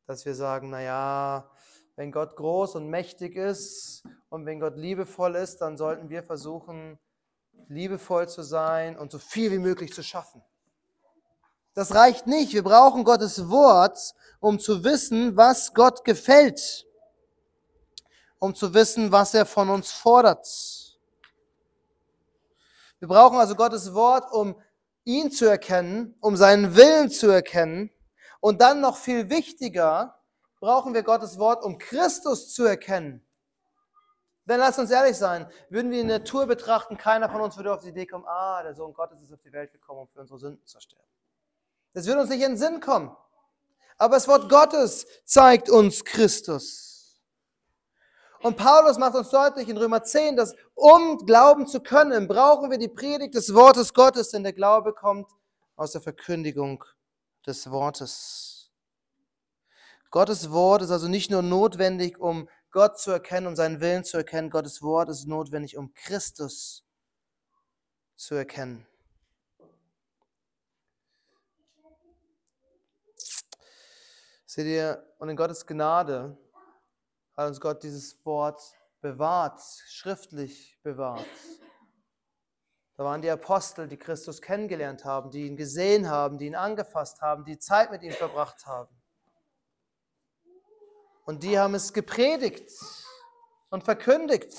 Dass 0.05 0.25
wir 0.25 0.35
sagen, 0.35 0.69
naja, 0.69 1.49
wenn 1.95 2.11
Gott 2.11 2.35
groß 2.35 2.75
und 2.75 2.89
mächtig 2.89 3.35
ist 3.35 4.03
und 4.29 4.45
wenn 4.45 4.59
Gott 4.59 4.75
liebevoll 4.75 5.35
ist, 5.35 5.59
dann 5.59 5.77
sollten 5.77 6.09
wir 6.09 6.23
versuchen, 6.23 6.99
liebevoll 7.67 8.27
zu 8.27 8.41
sein 8.41 8.97
und 8.97 9.11
so 9.11 9.19
viel 9.19 9.51
wie 9.51 9.59
möglich 9.59 9.93
zu 9.93 10.03
schaffen. 10.03 10.43
Das 11.73 11.93
reicht 11.93 12.27
nicht. 12.27 12.53
Wir 12.53 12.63
brauchen 12.63 13.03
Gottes 13.03 13.49
Wort, 13.49 14.13
um 14.39 14.59
zu 14.59 14.83
wissen, 14.83 15.37
was 15.37 15.73
Gott 15.73 16.03
gefällt 16.03 16.85
um 18.39 18.55
zu 18.55 18.73
wissen, 18.73 19.11
was 19.11 19.33
er 19.33 19.45
von 19.45 19.69
uns 19.69 19.91
fordert. 19.91 20.47
Wir 22.99 23.07
brauchen 23.07 23.37
also 23.37 23.55
Gottes 23.55 23.93
Wort, 23.93 24.31
um 24.31 24.61
ihn 25.03 25.31
zu 25.31 25.45
erkennen, 25.45 26.15
um 26.19 26.35
seinen 26.35 26.75
Willen 26.75 27.09
zu 27.09 27.29
erkennen. 27.29 27.91
Und 28.41 28.61
dann 28.61 28.81
noch 28.81 28.97
viel 28.97 29.29
wichtiger, 29.29 30.19
brauchen 30.59 30.93
wir 30.93 31.03
Gottes 31.03 31.37
Wort, 31.39 31.63
um 31.63 31.77
Christus 31.77 32.53
zu 32.53 32.65
erkennen. 32.65 33.25
Denn 34.45 34.59
lasst 34.59 34.79
uns 34.79 34.89
ehrlich 34.89 35.15
sein, 35.15 35.47
würden 35.69 35.91
wir 35.91 36.01
die 36.01 36.07
Natur 36.07 36.47
betrachten, 36.47 36.97
keiner 36.97 37.29
von 37.29 37.41
uns 37.41 37.55
würde 37.55 37.73
auf 37.73 37.81
die 37.81 37.89
Idee 37.89 38.07
kommen, 38.07 38.25
ah, 38.25 38.63
der 38.63 38.73
Sohn 38.73 38.93
Gottes 38.93 39.21
ist 39.21 39.31
auf 39.31 39.41
die 39.41 39.51
Welt 39.53 39.71
gekommen, 39.71 40.01
um 40.01 40.07
für 40.07 40.21
unsere 40.21 40.39
Sünden 40.39 40.65
zu 40.65 40.79
sterben. 40.79 41.05
Das 41.93 42.05
würde 42.07 42.21
uns 42.21 42.29
nicht 42.29 42.41
in 42.41 42.53
den 42.53 42.57
Sinn 42.57 42.79
kommen. 42.79 43.15
Aber 43.97 44.15
das 44.15 44.27
Wort 44.27 44.49
Gottes 44.49 45.05
zeigt 45.25 45.69
uns 45.69 46.03
Christus. 46.03 46.88
Und 48.41 48.55
Paulus 48.55 48.97
macht 48.97 49.15
uns 49.15 49.29
deutlich 49.29 49.67
in 49.67 49.77
Römer 49.77 50.01
10, 50.01 50.37
dass 50.37 50.55
um 50.73 51.17
glauben 51.25 51.67
zu 51.67 51.81
können, 51.81 52.27
brauchen 52.27 52.71
wir 52.71 52.77
die 52.77 52.87
Predigt 52.87 53.35
des 53.35 53.53
Wortes 53.53 53.93
Gottes, 53.93 54.29
denn 54.29 54.43
der 54.43 54.53
Glaube 54.53 54.93
kommt 54.93 55.29
aus 55.75 55.91
der 55.91 56.01
Verkündigung 56.01 56.83
des 57.45 57.69
Wortes. 57.69 58.71
Gottes 60.09 60.51
Wort 60.51 60.81
ist 60.81 60.91
also 60.91 61.07
nicht 61.07 61.29
nur 61.29 61.41
notwendig, 61.41 62.17
um 62.17 62.47
Gott 62.71 62.97
zu 62.97 63.11
erkennen, 63.11 63.47
um 63.47 63.55
seinen 63.55 63.81
Willen 63.81 64.05
zu 64.05 64.17
erkennen. 64.17 64.49
Gottes 64.49 64.81
Wort 64.81 65.09
ist 65.09 65.27
notwendig, 65.27 65.75
um 65.77 65.93
Christus 65.93 66.85
zu 68.15 68.35
erkennen. 68.35 68.87
Seht 74.45 74.65
ihr, 74.65 75.05
und 75.19 75.29
in 75.29 75.35
Gottes 75.35 75.65
Gnade 75.65 76.37
hat 77.39 77.47
uns 77.47 77.61
Gott 77.61 77.83
dieses 77.83 78.25
Wort 78.25 78.61
bewahrt, 78.99 79.61
schriftlich 79.87 80.77
bewahrt. 80.83 81.25
Da 82.97 83.05
waren 83.05 83.21
die 83.21 83.29
Apostel, 83.29 83.87
die 83.87 83.95
Christus 83.95 84.41
kennengelernt 84.41 85.05
haben, 85.05 85.31
die 85.31 85.47
ihn 85.47 85.55
gesehen 85.55 86.09
haben, 86.09 86.37
die 86.37 86.47
ihn 86.47 86.55
angefasst 86.55 87.21
haben, 87.21 87.45
die 87.45 87.57
Zeit 87.57 87.91
mit 87.91 88.03
ihm 88.03 88.11
verbracht 88.11 88.65
haben. 88.65 88.93
Und 91.25 91.43
die 91.43 91.57
haben 91.57 91.75
es 91.75 91.93
gepredigt 91.93 92.69
und 93.69 93.85
verkündigt. 93.85 94.53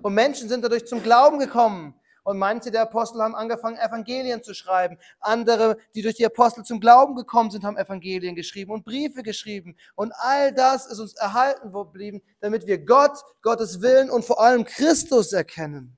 Und 0.00 0.14
Menschen 0.14 0.48
sind 0.48 0.64
dadurch 0.64 0.86
zum 0.86 1.02
Glauben 1.02 1.38
gekommen. 1.38 2.00
Und 2.26 2.38
manche 2.38 2.72
der 2.72 2.82
Apostel 2.82 3.22
haben 3.22 3.36
angefangen, 3.36 3.76
Evangelien 3.76 4.42
zu 4.42 4.52
schreiben. 4.52 4.98
Andere, 5.20 5.78
die 5.94 6.02
durch 6.02 6.16
die 6.16 6.26
Apostel 6.26 6.64
zum 6.64 6.80
Glauben 6.80 7.14
gekommen 7.14 7.52
sind, 7.52 7.62
haben 7.62 7.76
Evangelien 7.76 8.34
geschrieben 8.34 8.72
und 8.72 8.84
Briefe 8.84 9.22
geschrieben. 9.22 9.76
Und 9.94 10.12
all 10.16 10.52
das 10.52 10.86
ist 10.86 10.98
uns 10.98 11.14
erhalten 11.14 11.72
geblieben, 11.72 12.20
damit 12.40 12.66
wir 12.66 12.84
Gott, 12.84 13.16
Gottes 13.42 13.80
Willen 13.80 14.10
und 14.10 14.24
vor 14.24 14.40
allem 14.40 14.64
Christus 14.64 15.32
erkennen. 15.32 15.96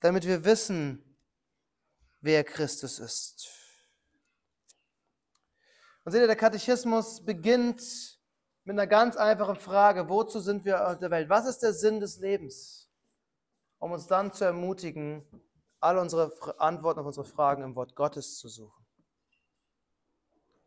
Damit 0.00 0.26
wir 0.26 0.44
wissen, 0.44 1.16
wer 2.20 2.42
Christus 2.42 2.98
ist. 2.98 3.48
Und 6.04 6.10
seht 6.10 6.22
ihr, 6.22 6.26
der 6.26 6.34
Katechismus 6.34 7.24
beginnt 7.24 8.18
mit 8.64 8.74
einer 8.74 8.88
ganz 8.88 9.16
einfachen 9.16 9.54
Frage. 9.54 10.08
Wozu 10.08 10.40
sind 10.40 10.64
wir 10.64 10.84
auf 10.84 10.98
der 10.98 11.12
Welt? 11.12 11.28
Was 11.28 11.46
ist 11.46 11.60
der 11.60 11.72
Sinn 11.72 12.00
des 12.00 12.18
Lebens? 12.18 12.88
Um 13.82 13.90
uns 13.90 14.06
dann 14.06 14.32
zu 14.32 14.44
ermutigen, 14.44 15.24
all 15.80 15.98
unsere 15.98 16.32
Antworten 16.58 17.00
auf 17.00 17.06
unsere 17.06 17.26
Fragen 17.26 17.64
im 17.64 17.74
Wort 17.74 17.96
Gottes 17.96 18.38
zu 18.38 18.46
suchen. 18.46 18.86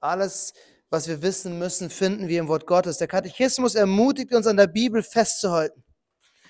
Alles, 0.01 0.54
was 0.89 1.08
wir 1.08 1.21
wissen 1.21 1.58
müssen, 1.58 1.89
finden 1.89 2.28
wir 2.28 2.41
im 2.41 2.49
Wort 2.49 2.67
Gottes. 2.67 2.97
Der 2.97 3.08
Katechismus 3.08 3.73
ermutigt 3.75 4.34
uns, 4.34 4.47
an 4.47 4.58
der 4.58 4.67
Bibel 4.67 5.01
festzuhalten. 5.01 5.82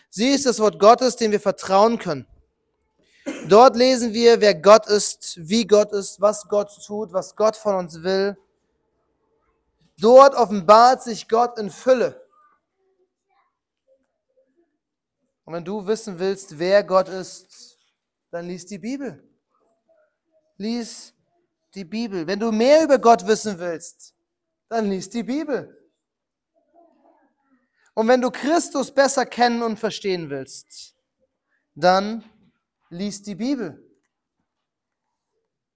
Sie 0.10 0.30
ist 0.30 0.47
das 0.47 0.60
Wort 0.60 0.80
Gottes, 0.80 1.15
dem 1.15 1.32
wir 1.32 1.39
vertrauen 1.39 1.99
können. 1.99 2.25
Dort 3.47 3.75
lesen 3.75 4.13
wir, 4.13 4.41
wer 4.41 4.56
Gott 4.56 4.88
ist, 4.88 5.38
wie 5.38 5.67
Gott 5.67 5.91
ist, 5.91 6.19
was 6.19 6.47
Gott 6.47 6.71
tut, 6.84 7.13
was 7.13 7.36
Gott 7.36 7.58
von 7.58 7.75
uns 7.75 8.01
will. 8.01 8.36
Dort 9.99 10.34
offenbart 10.34 11.04
sich 11.04 11.28
Gott 11.28 11.60
in 11.60 11.69
Fülle. 11.69 12.24
Und 15.45 15.53
wenn 15.53 15.63
du 15.63 15.86
wissen 15.86 16.17
willst, 16.19 16.58
wer 16.58 16.84
Gott 16.84 17.08
ist, 17.08 17.77
dann 18.31 18.47
lies 18.47 18.65
die 18.65 18.79
Bibel. 18.79 19.23
Lies 20.58 21.13
die 21.73 21.86
Bibel. 21.86 22.25
Wenn 22.25 22.39
du 22.39 22.51
mehr 22.51 22.84
über 22.84 22.97
Gott 22.97 23.25
wissen 23.27 23.58
willst, 23.60 24.15
dann 24.67 24.89
lies 24.89 25.10
die 25.10 25.23
Bibel. 25.23 25.71
Und 27.93 28.08
wenn 28.08 28.21
du 28.21 28.31
Christus 28.31 28.93
besser 28.93 29.25
kennen 29.25 29.62
und 29.62 29.77
verstehen 29.77 30.29
willst, 30.29 30.95
dann 31.75 32.23
lies 32.89 33.21
die 33.21 33.36
Bibel. 33.36 33.81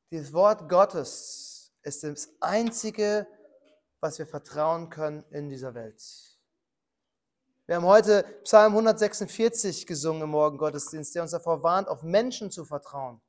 Das 0.09 0.33
Wort 0.33 0.67
Gottes 0.67 1.71
ist 1.83 2.03
das 2.03 2.29
Einzige, 2.41 3.27
was 3.99 4.17
wir 4.17 4.25
vertrauen 4.25 4.89
können 4.89 5.23
in 5.29 5.49
dieser 5.49 5.73
Welt. 5.75 6.38
Wir 7.69 7.75
haben 7.75 7.85
heute 7.85 8.23
Psalm 8.45 8.71
146 8.71 9.85
gesungen 9.85 10.23
im 10.23 10.31
Morgengottesdienst, 10.31 11.13
der 11.13 11.21
uns 11.21 11.29
davor 11.29 11.61
warnt, 11.61 11.87
auf 11.87 12.01
Menschen 12.01 12.49
zu 12.49 12.65
vertrauen. 12.65 13.21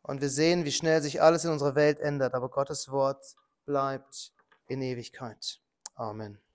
Und 0.00 0.22
wir 0.22 0.30
sehen, 0.30 0.64
wie 0.64 0.72
schnell 0.72 1.02
sich 1.02 1.20
alles 1.20 1.44
in 1.44 1.50
unserer 1.50 1.74
Welt 1.74 2.00
ändert, 2.00 2.32
aber 2.32 2.48
Gottes 2.48 2.90
Wort 2.90 3.36
bleibt 3.66 4.32
in 4.68 4.80
Ewigkeit. 4.80 5.60
Amen. 5.96 6.42